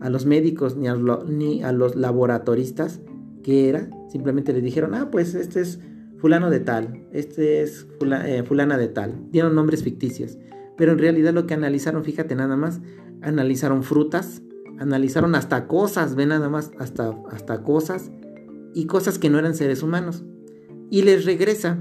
a 0.00 0.10
los 0.10 0.26
médicos 0.26 0.76
ni 0.76 0.88
a, 0.88 1.72
los 1.72 1.96
laboratoristas 1.96 3.00
qué 3.42 3.70
era, 3.70 3.88
simplemente 4.10 4.52
le 4.52 4.60
dijeron, 4.60 4.94
ah, 4.94 5.08
pues 5.10 5.34
este 5.34 5.62
es 5.62 5.80
fulano 6.18 6.50
de 6.50 6.60
tal, 6.60 7.06
este 7.12 7.62
es 7.62 7.86
eh, 8.26 8.42
fulana 8.46 8.76
de 8.76 8.88
tal, 8.88 9.30
dieron 9.30 9.54
nombres 9.54 9.82
ficticios, 9.82 10.36
pero 10.76 10.92
en 10.92 10.98
realidad 10.98 11.32
lo 11.32 11.46
que 11.46 11.54
analizaron, 11.54 12.04
fíjate 12.04 12.34
nada 12.34 12.56
más, 12.56 12.82
analizaron 13.22 13.82
frutas, 13.84 14.42
analizaron 14.78 15.34
hasta 15.34 15.66
cosas, 15.66 16.16
ve 16.16 16.26
nada 16.26 16.50
más, 16.50 16.72
hasta, 16.78 17.18
hasta 17.30 17.62
cosas 17.62 18.10
y 18.74 18.84
cosas 18.84 19.18
que 19.18 19.30
no 19.30 19.38
eran 19.38 19.54
seres 19.54 19.82
humanos. 19.82 20.24
Y 20.90 21.02
les 21.02 21.24
regresa 21.24 21.78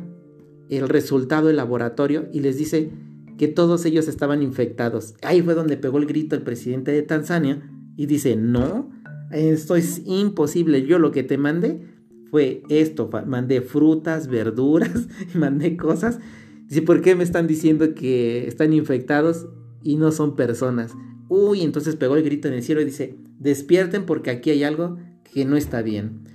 el 0.70 0.88
resultado 0.88 1.48
del 1.48 1.58
laboratorio 1.58 2.30
y 2.32 2.42
les 2.42 2.58
dice, 2.58 2.92
que 3.40 3.48
todos 3.48 3.86
ellos 3.86 4.10
estaban 4.10 4.44
infectados. 4.44 5.16
Ahí 5.22 5.42
fue 5.42 5.56
donde 5.56 5.78
pegó 5.78 5.98
el 5.98 6.06
grito 6.06 6.36
el 6.36 6.42
presidente 6.42 6.92
de 6.92 7.04
Tanzania 7.04 7.72
y 7.96 8.06
dice, 8.06 8.36
no, 8.36 8.92
esto 9.32 9.78
es 9.78 10.02
imposible, 10.06 10.86
yo 10.86 11.00
lo 11.00 11.12
que 11.12 11.24
te 11.24 11.38
mandé 11.38 11.82
fue 12.30 12.64
esto, 12.68 13.10
mandé 13.26 13.62
frutas, 13.62 14.28
verduras, 14.28 15.08
mandé 15.34 15.78
cosas. 15.78 16.20
Dice, 16.68 16.82
¿por 16.82 17.02
qué 17.02 17.16
me 17.16 17.24
están 17.24 17.48
diciendo 17.48 17.96
que 17.96 18.46
están 18.46 18.74
infectados 18.74 19.48
y 19.84 19.96
no 19.96 20.12
son 20.12 20.36
personas? 20.36 20.94
Uy, 21.30 21.62
entonces 21.62 21.96
pegó 21.96 22.18
el 22.18 22.24
grito 22.24 22.50
en 22.50 22.56
el 22.56 22.62
cielo 22.62 22.82
y 22.82 22.86
dice, 22.86 23.16
despierten 23.40 24.06
porque 24.06 24.32
aquí 24.32 24.50
hay 24.50 24.66
algo 24.66 24.98
que 25.34 25.46
no 25.46 25.56
está 25.56 25.82
bien. 25.82 26.26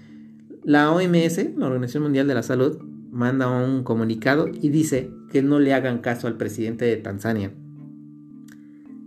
La 0.64 0.90
OMS, 0.90 1.50
la 1.58 1.66
Organización 1.66 2.04
Mundial 2.04 2.26
de 2.26 2.34
la 2.34 2.42
Salud, 2.42 2.78
manda 3.10 3.48
un 3.48 3.84
comunicado 3.84 4.48
y 4.48 4.70
dice 4.70 5.10
que 5.34 5.42
no 5.42 5.58
le 5.58 5.74
hagan 5.74 5.98
caso 5.98 6.28
al 6.28 6.36
presidente 6.36 6.84
de 6.84 6.96
Tanzania. 6.96 7.52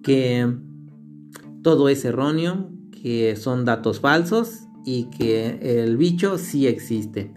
Que 0.03 0.45
todo 1.61 1.87
es 1.87 2.03
erróneo, 2.03 2.69
que 3.01 3.37
son 3.37 3.63
datos 3.63 4.01
falsos 4.01 4.63
y 4.83 5.05
que 5.05 5.81
el 5.81 5.95
bicho 5.95 6.37
sí 6.37 6.67
existe. 6.67 7.31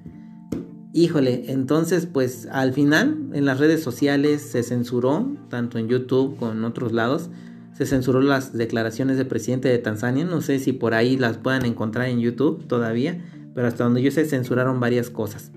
Híjole, 0.92 1.52
entonces 1.52 2.06
pues 2.06 2.48
al 2.50 2.72
final 2.72 3.28
en 3.32 3.44
las 3.44 3.60
redes 3.60 3.80
sociales 3.80 4.42
se 4.42 4.64
censuró, 4.64 5.36
tanto 5.48 5.78
en 5.78 5.86
YouTube 5.86 6.36
como 6.36 6.50
en 6.50 6.64
otros 6.64 6.90
lados, 6.90 7.30
se 7.72 7.86
censuró 7.86 8.20
las 8.20 8.54
declaraciones 8.54 9.18
del 9.18 9.28
presidente 9.28 9.68
de 9.68 9.78
Tanzania. 9.78 10.24
No 10.24 10.40
sé 10.40 10.58
si 10.58 10.72
por 10.72 10.94
ahí 10.94 11.16
las 11.16 11.36
puedan 11.36 11.64
encontrar 11.64 12.08
en 12.08 12.18
YouTube 12.18 12.66
todavía, 12.66 13.24
pero 13.54 13.68
hasta 13.68 13.84
donde 13.84 14.02
yo 14.02 14.10
sé 14.10 14.24
censuraron 14.24 14.80
varias 14.80 15.10
cosas 15.10 15.52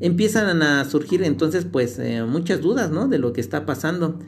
empiezan 0.00 0.62
a 0.62 0.84
surgir 0.84 1.22
entonces 1.22 1.64
pues 1.64 1.98
eh, 1.98 2.24
muchas 2.24 2.60
dudas, 2.60 2.90
¿no? 2.90 3.08
De 3.08 3.18
lo 3.18 3.32
que 3.32 3.40
está 3.40 3.66
pasando. 3.66 4.18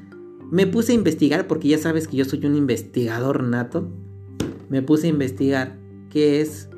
Me 0.51 0.67
puse 0.67 0.93
a 0.93 0.95
investigar 0.95 1.47
porque 1.47 1.69
ya 1.69 1.79
sabes 1.79 2.07
que 2.09 2.17
yo 2.17 2.25
soy 2.25 2.45
un 2.47 2.57
investigador 2.57 3.43
nato. 3.43 3.91
Me 4.69 4.83
puse 4.83 5.07
a 5.07 5.11
investigar 5.11 5.77
qué 6.11 6.41
es 6.41 6.69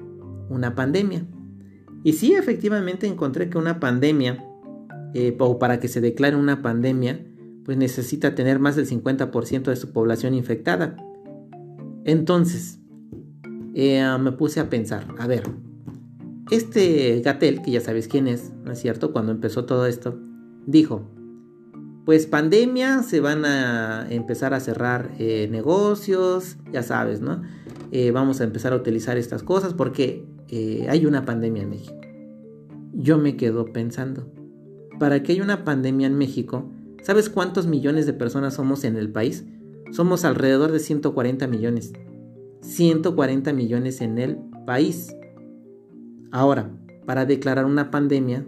una 0.49 0.75
pandemia. 0.75 1.27
Y 2.05 2.15
sí, 2.15 2.35
efectivamente 2.35 3.07
encontré 3.07 3.51
que 3.51 3.59
una 3.59 3.81
pandemia, 3.81 4.45
eh, 5.15 5.37
o 5.39 5.59
para 5.59 5.81
que 5.81 5.89
se 5.89 6.01
declare 6.01 6.37
una 6.37 6.63
pandemia, 6.63 7.25
pues 7.65 7.77
necesita 7.77 8.35
tener 8.35 8.59
más 8.59 8.77
del 8.77 8.87
50% 8.87 9.65
de 9.65 9.77
su 9.77 9.93
población 9.93 10.33
infectada. 10.35 10.97
Entonces, 12.05 12.79
eh, 13.75 14.03
me 14.19 14.33
puse 14.33 14.61
a 14.61 14.71
pensar, 14.71 15.07
a 15.19 15.27
ver, 15.27 15.43
este 16.51 17.21
Gatel, 17.21 17.63
que 17.63 17.73
ya 17.73 17.81
sabéis 17.81 18.09
quién 18.09 18.29
es, 18.29 18.53
¿no 18.65 18.73
es 18.73 18.81
cierto? 18.81 19.13
Cuando 19.13 19.33
empezó 19.33 19.65
todo 19.65 19.87
esto, 19.87 20.19
dijo, 20.67 21.09
pues 22.05 22.27
pandemia, 22.27 23.03
se 23.03 23.21
van 23.21 23.45
a 23.45 24.07
empezar 24.11 24.55
a 24.55 24.61
cerrar 24.61 25.13
eh, 25.19 25.49
negocios, 25.51 26.57
ya 26.73 26.83
sabes, 26.83 27.21
¿no? 27.21 27.43
Eh, 27.91 28.11
vamos 28.13 28.41
a 28.41 28.45
empezar 28.45 28.73
a 28.73 28.77
utilizar 28.77 29.19
estas 29.19 29.43
cosas 29.43 29.75
porque 29.75 30.27
eh, 30.49 30.87
hay 30.89 31.05
una 31.05 31.25
pandemia 31.25 31.63
en 31.63 31.71
México. 31.71 32.01
Yo 32.95 33.19
me 33.19 33.37
quedo 33.37 33.67
pensando, 33.73 34.33
para 34.99 35.23
que 35.23 35.33
haya 35.33 35.43
una 35.43 35.65
pandemia 35.65 36.07
en 36.07 36.17
México, 36.17 36.71
¿sabes 37.03 37.29
cuántos 37.29 37.67
millones 37.67 38.07
de 38.07 38.13
personas 38.13 38.55
somos 38.55 38.85
en 38.85 38.97
el 38.97 39.11
país? 39.11 39.45
Somos 39.93 40.25
alrededor 40.25 40.73
de 40.73 40.81
140 40.81 41.47
millones. 41.47 41.93
140 42.63 43.53
millones 43.53 44.01
en 44.01 44.19
el 44.19 44.39
país. 44.67 45.15
Ahora, 46.31 46.71
para 47.07 47.25
declarar 47.25 47.65
una 47.65 47.91
pandemia, 47.91 48.47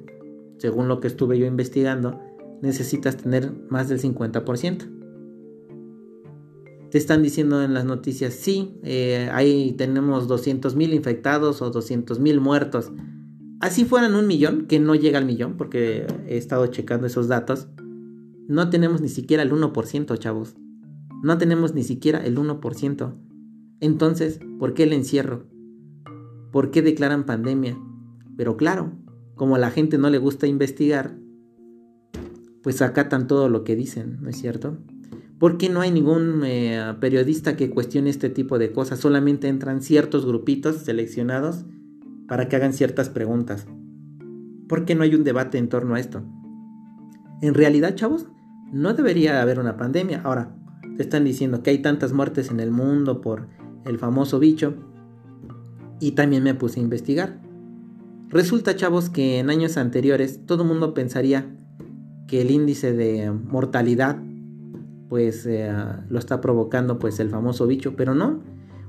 según 0.58 0.88
lo 0.88 1.00
que 1.00 1.08
estuve 1.08 1.38
yo 1.38 1.46
investigando, 1.46 2.20
necesitas 2.60 3.16
tener 3.16 3.52
más 3.70 3.88
del 3.88 4.00
50%. 4.00 5.00
Te 6.90 6.98
están 6.98 7.22
diciendo 7.22 7.62
en 7.62 7.72
las 7.72 7.84
noticias, 7.84 8.34
sí, 8.34 8.78
eh, 8.82 9.30
ahí 9.32 9.72
tenemos 9.72 10.26
200 10.26 10.74
mil 10.74 10.92
infectados 10.92 11.62
o 11.62 11.70
200 11.70 12.18
mil 12.18 12.40
muertos. 12.40 12.90
Así 13.60 13.84
fueran 13.84 14.14
un 14.14 14.26
millón, 14.26 14.66
que 14.66 14.80
no 14.80 14.94
llega 14.94 15.18
al 15.18 15.24
millón, 15.24 15.56
porque 15.56 16.06
he 16.26 16.36
estado 16.36 16.66
checando 16.66 17.06
esos 17.06 17.28
datos, 17.28 17.68
no 18.48 18.68
tenemos 18.68 19.00
ni 19.00 19.08
siquiera 19.08 19.44
el 19.44 19.52
1%, 19.52 20.18
chavos. 20.18 20.56
No 21.22 21.38
tenemos 21.38 21.74
ni 21.74 21.84
siquiera 21.84 22.18
el 22.24 22.36
1%. 22.36 23.14
Entonces, 23.80 24.40
¿por 24.58 24.74
qué 24.74 24.82
el 24.82 24.92
encierro? 24.92 25.46
¿Por 26.50 26.70
qué 26.70 26.82
declaran 26.82 27.26
pandemia? 27.26 27.78
Pero 28.36 28.56
claro, 28.56 28.92
como 29.34 29.56
a 29.56 29.58
la 29.58 29.70
gente 29.70 29.98
no 29.98 30.10
le 30.10 30.18
gusta 30.18 30.46
investigar, 30.46 31.16
pues 32.62 32.82
acatan 32.82 33.26
todo 33.26 33.48
lo 33.48 33.64
que 33.64 33.76
dicen, 33.76 34.18
¿no 34.20 34.28
es 34.28 34.36
cierto? 34.36 34.78
¿Por 35.38 35.56
qué 35.56 35.70
no 35.70 35.80
hay 35.80 35.90
ningún 35.90 36.42
eh, 36.44 36.94
periodista 37.00 37.56
que 37.56 37.70
cuestione 37.70 38.10
este 38.10 38.28
tipo 38.28 38.58
de 38.58 38.72
cosas? 38.72 38.98
Solamente 38.98 39.48
entran 39.48 39.80
ciertos 39.80 40.26
grupitos 40.26 40.76
seleccionados 40.76 41.64
para 42.28 42.48
que 42.48 42.56
hagan 42.56 42.74
ciertas 42.74 43.08
preguntas. 43.08 43.66
¿Por 44.68 44.84
qué 44.84 44.94
no 44.94 45.02
hay 45.02 45.14
un 45.14 45.24
debate 45.24 45.56
en 45.56 45.70
torno 45.70 45.94
a 45.94 46.00
esto? 46.00 46.22
En 47.40 47.54
realidad, 47.54 47.94
chavos, 47.94 48.26
no 48.70 48.92
debería 48.92 49.40
haber 49.40 49.58
una 49.58 49.78
pandemia. 49.78 50.20
Ahora, 50.22 50.54
te 50.96 51.02
están 51.02 51.24
diciendo 51.24 51.62
que 51.62 51.70
hay 51.70 51.78
tantas 51.78 52.12
muertes 52.12 52.50
en 52.50 52.60
el 52.60 52.70
mundo 52.70 53.22
por 53.22 53.48
el 53.86 53.98
famoso 53.98 54.38
bicho. 54.38 54.74
Y 56.00 56.12
también 56.12 56.42
me 56.42 56.54
puse 56.54 56.80
a 56.80 56.82
investigar. 56.82 57.40
Resulta, 58.28 58.74
chavos, 58.74 59.10
que 59.10 59.38
en 59.38 59.50
años 59.50 59.76
anteriores 59.76 60.40
todo 60.46 60.62
el 60.62 60.68
mundo 60.68 60.94
pensaría 60.94 61.54
que 62.26 62.40
el 62.40 62.50
índice 62.50 62.92
de 62.92 63.30
mortalidad 63.30 64.18
pues 65.10 65.44
eh, 65.44 65.74
lo 66.08 66.20
está 66.20 66.40
provocando 66.40 67.00
pues 67.00 67.18
el 67.18 67.28
famoso 67.28 67.66
bicho, 67.66 67.96
pero 67.96 68.14
no. 68.14 68.40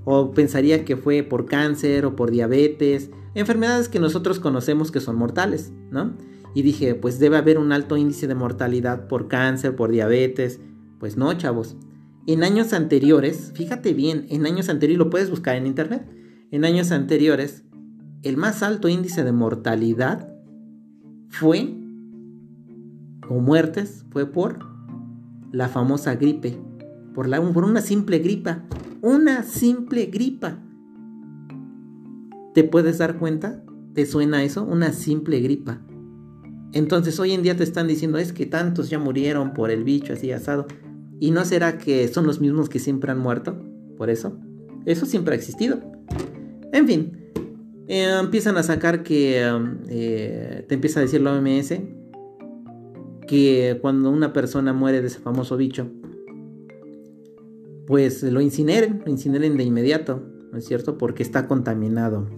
O 0.06 0.32
pensaría 0.32 0.86
que 0.86 0.96
fue 0.96 1.24
por 1.24 1.48
cáncer 1.48 2.06
o 2.06 2.16
por 2.16 2.30
diabetes, 2.30 3.10
enfermedades 3.34 3.90
que 3.90 4.00
nosotros 4.00 4.40
conocemos 4.40 4.92
que 4.92 5.00
son 5.00 5.16
mortales, 5.16 5.74
¿no? 5.90 6.14
Y 6.54 6.62
dije, 6.62 6.94
pues 6.94 7.18
debe 7.18 7.38
haber 7.38 7.58
un 7.58 7.72
alto 7.72 7.98
índice 7.98 8.28
de 8.28 8.36
mortalidad 8.36 9.08
por 9.08 9.28
cáncer, 9.28 9.76
por 9.76 9.90
diabetes. 9.90 10.60
Pues 11.00 11.18
no, 11.18 11.34
chavos. 11.34 11.76
En 12.28 12.44
años 12.44 12.72
anteriores, 12.74 13.52
fíjate 13.56 13.96
bien, 13.96 14.28
en 14.30 14.46
años 14.46 14.70
anteriores, 14.70 15.00
lo 15.00 15.10
puedes 15.10 15.32
buscar 15.32 15.56
en 15.56 15.66
internet, 15.66 16.06
en 16.52 16.66
años 16.66 16.92
anteriores, 16.92 17.64
el 18.24 18.38
más 18.38 18.62
alto 18.62 18.90
índice 18.90 19.24
de 19.24 19.32
mortalidad 19.32 20.30
fue, 21.30 21.74
o 23.30 23.40
muertes, 23.40 24.06
fue 24.12 24.26
por 24.26 24.60
la 25.52 25.70
famosa 25.70 26.16
gripe, 26.16 26.60
por, 27.16 27.28
la, 27.30 27.42
por 27.42 27.64
una 27.64 27.82
simple 27.82 28.20
gripa, 28.20 28.66
una 29.02 29.44
simple 29.44 30.08
gripa. 30.08 30.60
¿Te 32.54 32.66
puedes 32.66 32.98
dar 32.98 33.18
cuenta? 33.18 33.64
¿Te 33.94 34.06
suena 34.06 34.44
eso? 34.44 34.64
Una 34.64 34.92
simple 34.92 35.40
gripa. 35.40 35.82
Entonces 36.74 37.18
hoy 37.20 37.32
en 37.32 37.44
día 37.44 37.56
te 37.56 37.64
están 37.64 37.88
diciendo 37.88 38.18
es 38.18 38.34
que 38.34 38.46
tantos 38.46 38.90
ya 38.90 39.00
murieron 39.00 39.54
por 39.54 39.72
el 39.72 39.86
bicho 39.86 40.14
así 40.14 40.32
asado. 40.34 40.68
¿Y 41.20 41.32
no 41.32 41.46
será 41.46 41.78
que 41.78 42.08
son 42.10 42.28
los 42.28 42.42
mismos 42.42 42.68
que 42.68 42.80
siempre 42.80 43.12
han 43.12 43.20
muerto? 43.20 43.64
Por 43.98 44.10
eso. 44.10 44.38
Eso 44.86 45.06
siempre 45.06 45.34
ha 45.34 45.38
existido. 45.38 46.01
En 46.74 46.88
fin, 46.88 47.22
eh, 47.88 48.18
empiezan 48.20 48.58
a 48.58 48.64
sacar 48.64 49.04
que 49.04 49.42
eh, 49.90 50.66
te 50.68 50.76
empieza 50.76 51.00
a 51.00 51.04
decir 51.04 51.22
la 51.22 51.34
OMS 51.34 51.74
que 53.28 53.78
cuando 53.82 54.10
una 54.10 54.34
persona 54.34 54.74
muere 54.74 55.02
de 55.02 55.08
ese 55.08 55.20
famoso 55.20 55.58
bicho, 55.58 55.90
pues 57.88 58.24
lo 58.24 58.42
incineren, 58.42 59.02
lo 59.06 59.12
incineren 59.12 59.58
de 59.58 59.64
inmediato, 59.64 60.24
¿no 60.52 60.58
es 60.58 60.66
cierto? 60.66 60.98
Porque 60.98 61.24
está 61.24 61.48
contaminado. 61.48 62.30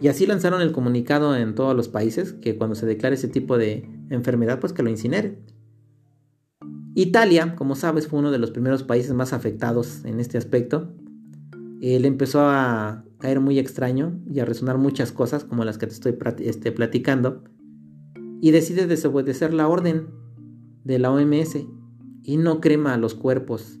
Y 0.00 0.08
así 0.08 0.26
lanzaron 0.26 0.60
el 0.60 0.72
comunicado 0.72 1.36
en 1.36 1.54
todos 1.54 1.76
los 1.76 1.88
países 1.88 2.32
que 2.32 2.56
cuando 2.56 2.74
se 2.74 2.86
declare 2.86 3.14
ese 3.14 3.28
tipo 3.28 3.58
de 3.58 3.88
enfermedad, 4.10 4.60
pues 4.60 4.72
que 4.72 4.82
lo 4.82 4.90
incineren. 4.90 5.38
Italia, 6.94 7.56
como 7.56 7.74
sabes, 7.74 8.06
fue 8.08 8.18
uno 8.18 8.30
de 8.30 8.38
los 8.38 8.50
primeros 8.50 8.82
países 8.82 9.12
más 9.12 9.32
afectados 9.32 10.04
en 10.04 10.20
este 10.20 10.38
aspecto. 10.38 10.92
Él 11.80 12.04
empezó 12.04 12.40
a 12.42 13.04
caer 13.24 13.40
muy 13.40 13.58
extraño 13.58 14.20
y 14.30 14.40
a 14.40 14.44
resonar 14.44 14.76
muchas 14.76 15.10
cosas 15.10 15.44
como 15.44 15.64
las 15.64 15.78
que 15.78 15.86
te 15.86 15.94
estoy 15.94 16.14
este, 16.40 16.72
platicando. 16.72 17.42
Y 18.42 18.50
decide 18.50 18.86
desobedecer 18.86 19.54
la 19.54 19.66
orden 19.66 20.08
de 20.84 20.98
la 20.98 21.10
OMS 21.10 21.56
y 22.22 22.36
no 22.36 22.60
crema 22.60 22.92
a 22.92 22.98
los 22.98 23.14
cuerpos. 23.14 23.80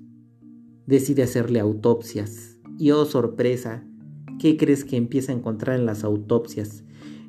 Decide 0.86 1.24
hacerle 1.24 1.60
autopsias. 1.60 2.56
Y 2.78 2.92
oh 2.92 3.04
sorpresa, 3.04 3.86
¿qué 4.38 4.56
crees 4.56 4.82
que 4.86 4.96
empieza 4.96 5.30
a 5.30 5.34
encontrar 5.34 5.78
en 5.78 5.84
las 5.84 6.04
autopsias? 6.04 6.82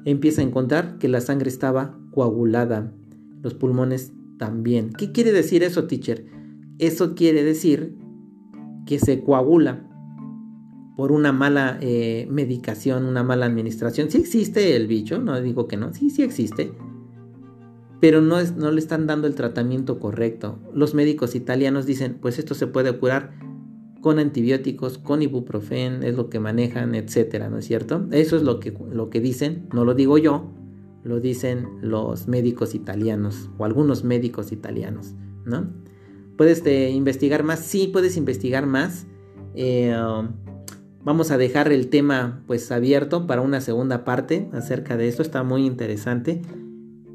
Empieza 0.06 0.40
a 0.40 0.46
encontrar 0.46 0.98
que 1.00 1.10
la 1.10 1.20
sangre 1.20 1.50
estaba 1.50 2.00
coagulada, 2.12 2.94
los 3.42 3.56
pulmones 3.56 4.14
también. 4.40 4.94
¿Qué 4.94 5.12
quiere 5.12 5.34
decir 5.34 5.64
eso, 5.64 5.86
teacher? 5.86 6.26
Eso 6.80 7.14
quiere 7.14 7.44
decir 7.44 7.98
que 8.86 9.00
se 9.00 9.22
coagula 9.22 9.92
por 10.96 11.12
una 11.12 11.32
mala 11.32 11.78
eh, 11.82 12.28
medicación, 12.30 13.06
una 13.06 13.24
mala 13.24 13.46
administración. 13.46 14.10
Sí 14.10 14.18
existe 14.18 14.76
el 14.76 14.88
bicho, 14.88 15.20
no 15.20 15.40
digo 15.42 15.68
que 15.68 15.78
no, 15.78 15.94
sí, 15.94 16.10
sí 16.10 16.24
existe, 16.24 16.72
pero 18.00 18.22
no, 18.22 18.40
es, 18.40 18.56
no 18.56 18.72
le 18.72 18.80
están 18.80 19.08
dando 19.08 19.28
el 19.28 19.36
tratamiento 19.36 20.00
correcto. 20.00 20.60
Los 20.74 20.94
médicos 20.94 21.36
italianos 21.36 21.86
dicen, 21.86 22.18
pues 22.22 22.40
esto 22.40 22.54
se 22.54 22.68
puede 22.68 22.98
curar 22.98 23.34
con 24.02 24.20
antibióticos, 24.20 25.00
con 25.00 25.22
ibuprofen, 25.22 26.04
es 26.04 26.16
lo 26.16 26.30
que 26.30 26.40
manejan, 26.40 26.94
etcétera, 26.94 27.50
¿no 27.50 27.58
es 27.58 27.66
cierto? 27.66 28.06
Eso 28.12 28.36
es 28.36 28.44
lo 28.44 28.60
que, 28.60 28.78
lo 28.92 29.10
que 29.10 29.20
dicen, 29.20 29.68
no 29.74 29.84
lo 29.84 29.96
digo 29.96 30.18
yo, 30.18 30.52
lo 31.04 31.20
dicen 31.20 31.68
los 31.82 32.28
médicos 32.28 32.76
italianos 32.76 33.50
o 33.58 33.66
algunos 33.66 34.04
médicos 34.04 34.52
italianos, 34.52 35.16
¿no? 35.46 35.72
¿Puedes 36.38 36.66
eh, 36.66 36.92
investigar 36.92 37.44
más? 37.44 37.60
Sí, 37.60 37.88
puedes 37.88 38.18
investigar 38.18 38.66
más. 38.66 39.08
Eh, 39.56 39.96
vamos 41.06 41.32
a 41.32 41.38
dejar 41.38 41.72
el 41.72 41.88
tema 41.88 42.44
pues 42.48 42.70
abierto 42.72 43.26
para 43.26 43.42
una 43.42 43.62
segunda 43.62 44.04
parte 44.04 44.50
acerca 44.52 44.98
de 44.98 45.08
esto, 45.08 45.22
está 45.22 45.44
muy 45.44 45.66
interesante. 45.66 46.42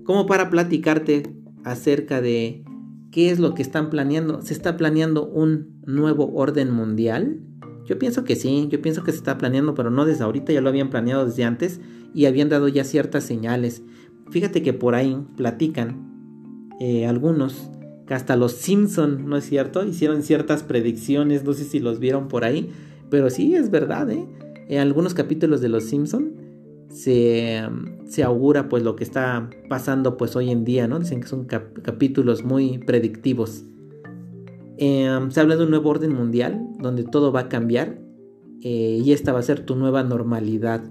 Como 0.04 0.24
para 0.24 0.48
platicarte 0.48 1.34
acerca 1.64 2.22
de 2.22 2.64
¿Qué 3.10 3.30
es 3.30 3.40
lo 3.40 3.54
que 3.54 3.62
están 3.62 3.90
planeando? 3.90 4.40
¿Se 4.40 4.54
está 4.54 4.76
planeando 4.76 5.26
un 5.26 5.80
nuevo 5.84 6.32
orden 6.32 6.70
mundial? 6.70 7.40
Yo 7.84 7.98
pienso 7.98 8.22
que 8.22 8.36
sí, 8.36 8.68
yo 8.70 8.80
pienso 8.80 9.02
que 9.02 9.10
se 9.10 9.18
está 9.18 9.36
planeando, 9.36 9.74
pero 9.74 9.90
no 9.90 10.04
desde 10.04 10.22
ahorita, 10.22 10.52
ya 10.52 10.60
lo 10.60 10.68
habían 10.68 10.90
planeado 10.90 11.26
desde 11.26 11.42
antes 11.42 11.80
y 12.14 12.26
habían 12.26 12.48
dado 12.48 12.68
ya 12.68 12.84
ciertas 12.84 13.24
señales. 13.24 13.82
Fíjate 14.30 14.62
que 14.62 14.72
por 14.72 14.94
ahí 14.94 15.18
platican 15.36 16.70
eh, 16.78 17.06
algunos 17.06 17.70
que 18.06 18.14
hasta 18.14 18.36
los 18.36 18.52
Simpson, 18.52 19.28
¿no 19.28 19.36
es 19.36 19.44
cierto? 19.44 19.84
Hicieron 19.84 20.22
ciertas 20.22 20.62
predicciones, 20.62 21.42
no 21.42 21.52
sé 21.52 21.64
si 21.64 21.80
los 21.80 21.98
vieron 21.98 22.28
por 22.28 22.44
ahí, 22.44 22.70
pero 23.10 23.28
sí 23.30 23.54
es 23.54 23.70
verdad, 23.70 24.10
¿eh? 24.10 24.26
En 24.68 24.78
algunos 24.78 25.14
capítulos 25.14 25.60
de 25.60 25.68
los 25.68 25.84
Simpson 25.84 26.32
se, 26.88 27.62
se, 28.06 28.22
augura 28.22 28.68
pues 28.68 28.82
lo 28.82 28.94
que 28.96 29.04
está 29.04 29.50
pasando 29.68 30.16
pues 30.16 30.36
hoy 30.36 30.50
en 30.50 30.64
día, 30.64 30.86
¿no? 30.86 30.98
Dicen 30.98 31.20
que 31.20 31.28
son 31.28 31.44
capítulos 31.44 32.44
muy 32.44 32.78
predictivos. 32.78 33.64
Em, 34.76 35.30
se 35.30 35.40
habla 35.40 35.56
de 35.56 35.64
un 35.64 35.70
nuevo 35.70 35.90
orden 35.90 36.14
mundial 36.14 36.66
donde 36.78 37.04
todo 37.04 37.32
va 37.32 37.40
a 37.40 37.48
cambiar 37.48 37.98
eh, 38.62 39.00
y 39.04 39.12
esta 39.12 39.32
va 39.32 39.40
a 39.40 39.42
ser 39.42 39.66
tu 39.66 39.76
nueva 39.76 40.02
normalidad. 40.02 40.82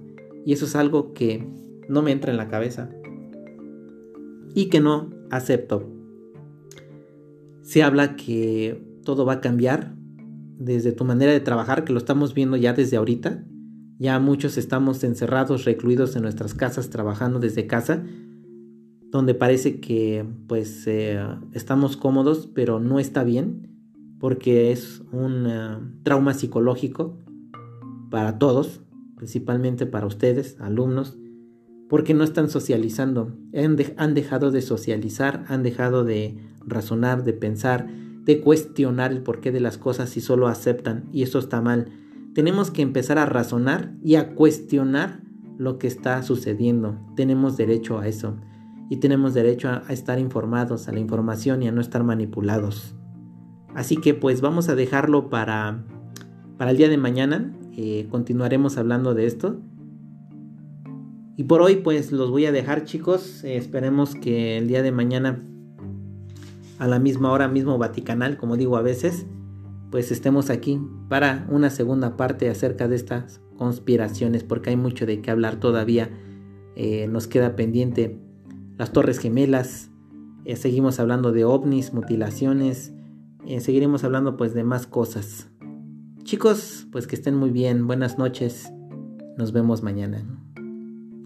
Y 0.45 0.53
eso 0.53 0.65
es 0.65 0.75
algo 0.75 1.13
que 1.13 1.47
no 1.87 2.01
me 2.01 2.11
entra 2.11 2.31
en 2.31 2.37
la 2.37 2.49
cabeza 2.49 2.89
y 4.53 4.69
que 4.69 4.79
no 4.79 5.09
acepto. 5.31 5.89
Se 7.61 7.81
habla 7.81 8.15
que 8.15 8.83
todo 9.03 9.25
va 9.25 9.33
a 9.33 9.41
cambiar 9.41 9.95
desde 10.59 10.91
tu 10.91 11.05
manera 11.05 11.31
de 11.31 11.39
trabajar, 11.39 11.85
que 11.85 11.93
lo 11.93 11.97
estamos 11.97 12.35
viendo 12.35 12.57
ya 12.57 12.73
desde 12.73 12.97
ahorita. 12.97 13.43
Ya 13.97 14.19
muchos 14.19 14.57
estamos 14.57 15.03
encerrados, 15.03 15.65
recluidos 15.65 16.15
en 16.15 16.21
nuestras 16.21 16.53
casas, 16.53 16.89
trabajando 16.89 17.39
desde 17.39 17.65
casa, 17.65 18.03
donde 19.09 19.33
parece 19.33 19.79
que 19.79 20.25
pues 20.47 20.85
eh, 20.85 21.19
estamos 21.53 21.97
cómodos, 21.97 22.47
pero 22.53 22.79
no 22.79 22.99
está 22.99 23.23
bien, 23.23 23.69
porque 24.19 24.71
es 24.71 25.01
un 25.11 25.47
eh, 25.47 25.77
trauma 26.03 26.33
psicológico 26.33 27.17
para 28.11 28.37
todos, 28.37 28.81
principalmente 29.15 29.85
para 29.85 30.07
ustedes, 30.07 30.59
alumnos, 30.59 31.17
porque 31.87 32.13
no 32.13 32.23
están 32.23 32.49
socializando, 32.49 33.35
han 33.97 34.13
dejado 34.13 34.51
de 34.51 34.61
socializar, 34.61 35.45
han 35.47 35.63
dejado 35.63 36.03
de 36.03 36.37
razonar, 36.65 37.23
de 37.23 37.33
pensar, 37.33 37.87
de 38.25 38.41
cuestionar 38.41 39.11
el 39.11 39.21
porqué 39.21 39.51
de 39.51 39.59
las 39.59 39.77
cosas 39.77 40.15
y 40.17 40.21
solo 40.21 40.47
aceptan, 40.47 41.09
y 41.11 41.23
eso 41.23 41.39
está 41.39 41.61
mal 41.61 41.91
tenemos 42.33 42.71
que 42.71 42.81
empezar 42.81 43.17
a 43.17 43.25
razonar 43.25 43.93
y 44.03 44.15
a 44.15 44.33
cuestionar 44.35 45.21
lo 45.57 45.77
que 45.77 45.87
está 45.87 46.21
sucediendo. 46.23 46.97
Tenemos 47.15 47.57
derecho 47.57 47.99
a 47.99 48.07
eso. 48.07 48.37
Y 48.89 48.97
tenemos 48.97 49.33
derecho 49.33 49.69
a, 49.69 49.83
estar 49.89 50.19
informados, 50.19 50.87
a 50.87 50.93
la 50.93 50.99
información 50.99 51.61
y 51.61 51.67
a 51.67 51.71
no 51.71 51.81
estar 51.81 52.03
manipulados. 52.03 52.95
Así 53.75 53.97
que 53.97 54.13
pues 54.13 54.41
vamos 54.41 54.69
a 54.69 54.75
dejarlo 54.75 55.29
para, 55.29 55.83
para 56.57 56.71
el 56.71 56.77
día 56.77 56.89
de 56.89 56.97
mañana. 56.97 57.53
Eh, 57.75 58.07
continuaremos 58.09 58.77
hablando 58.77 59.13
de 59.13 59.25
esto. 59.25 59.59
Y 61.35 61.43
por 61.43 61.61
hoy 61.61 61.75
pues 61.77 62.11
los 62.11 62.31
voy 62.31 62.45
a 62.45 62.51
dejar 62.51 62.85
chicos. 62.85 63.43
Eh, 63.43 63.57
esperemos 63.57 64.15
que 64.15 64.57
el 64.57 64.67
día 64.67 64.81
de 64.81 64.91
mañana 64.91 65.43
a 66.79 66.87
la 66.87 66.97
misma 66.97 67.31
hora, 67.31 67.47
mismo 67.47 67.77
Vaticanal, 67.77 68.37
como 68.37 68.57
digo 68.57 68.77
a 68.77 68.81
veces, 68.81 69.27
pues 69.91 70.11
estemos 70.11 70.49
aquí 70.49 70.81
para 71.09 71.45
una 71.49 71.69
segunda 71.69 72.17
parte 72.17 72.49
acerca 72.49 72.87
de 72.87 72.95
estas 72.95 73.41
conspiraciones, 73.57 74.43
porque 74.43 74.71
hay 74.71 74.77
mucho 74.77 75.05
de 75.05 75.21
qué 75.21 75.29
hablar 75.29 75.57
todavía. 75.57 76.09
Eh, 76.75 77.07
nos 77.07 77.27
queda 77.27 77.55
pendiente 77.55 78.17
las 78.77 78.93
Torres 78.93 79.19
Gemelas, 79.19 79.91
eh, 80.45 80.55
seguimos 80.55 80.99
hablando 80.99 81.33
de 81.33 81.43
ovnis, 81.43 81.93
mutilaciones, 81.93 82.93
eh, 83.45 83.59
seguiremos 83.59 84.05
hablando 84.05 84.37
pues 84.37 84.53
de 84.53 84.63
más 84.63 84.87
cosas. 84.87 85.49
Chicos, 86.23 86.87
pues 86.91 87.07
que 87.07 87.15
estén 87.15 87.35
muy 87.35 87.49
bien, 87.49 87.87
buenas 87.87 88.17
noches, 88.17 88.71
nos 89.37 89.51
vemos 89.51 89.83
mañana. 89.83 90.23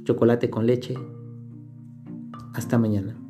Chocolate 0.03 0.49
con 0.49 0.65
leche. 0.65 0.95
Hasta 2.53 2.77
mañana. 2.77 3.22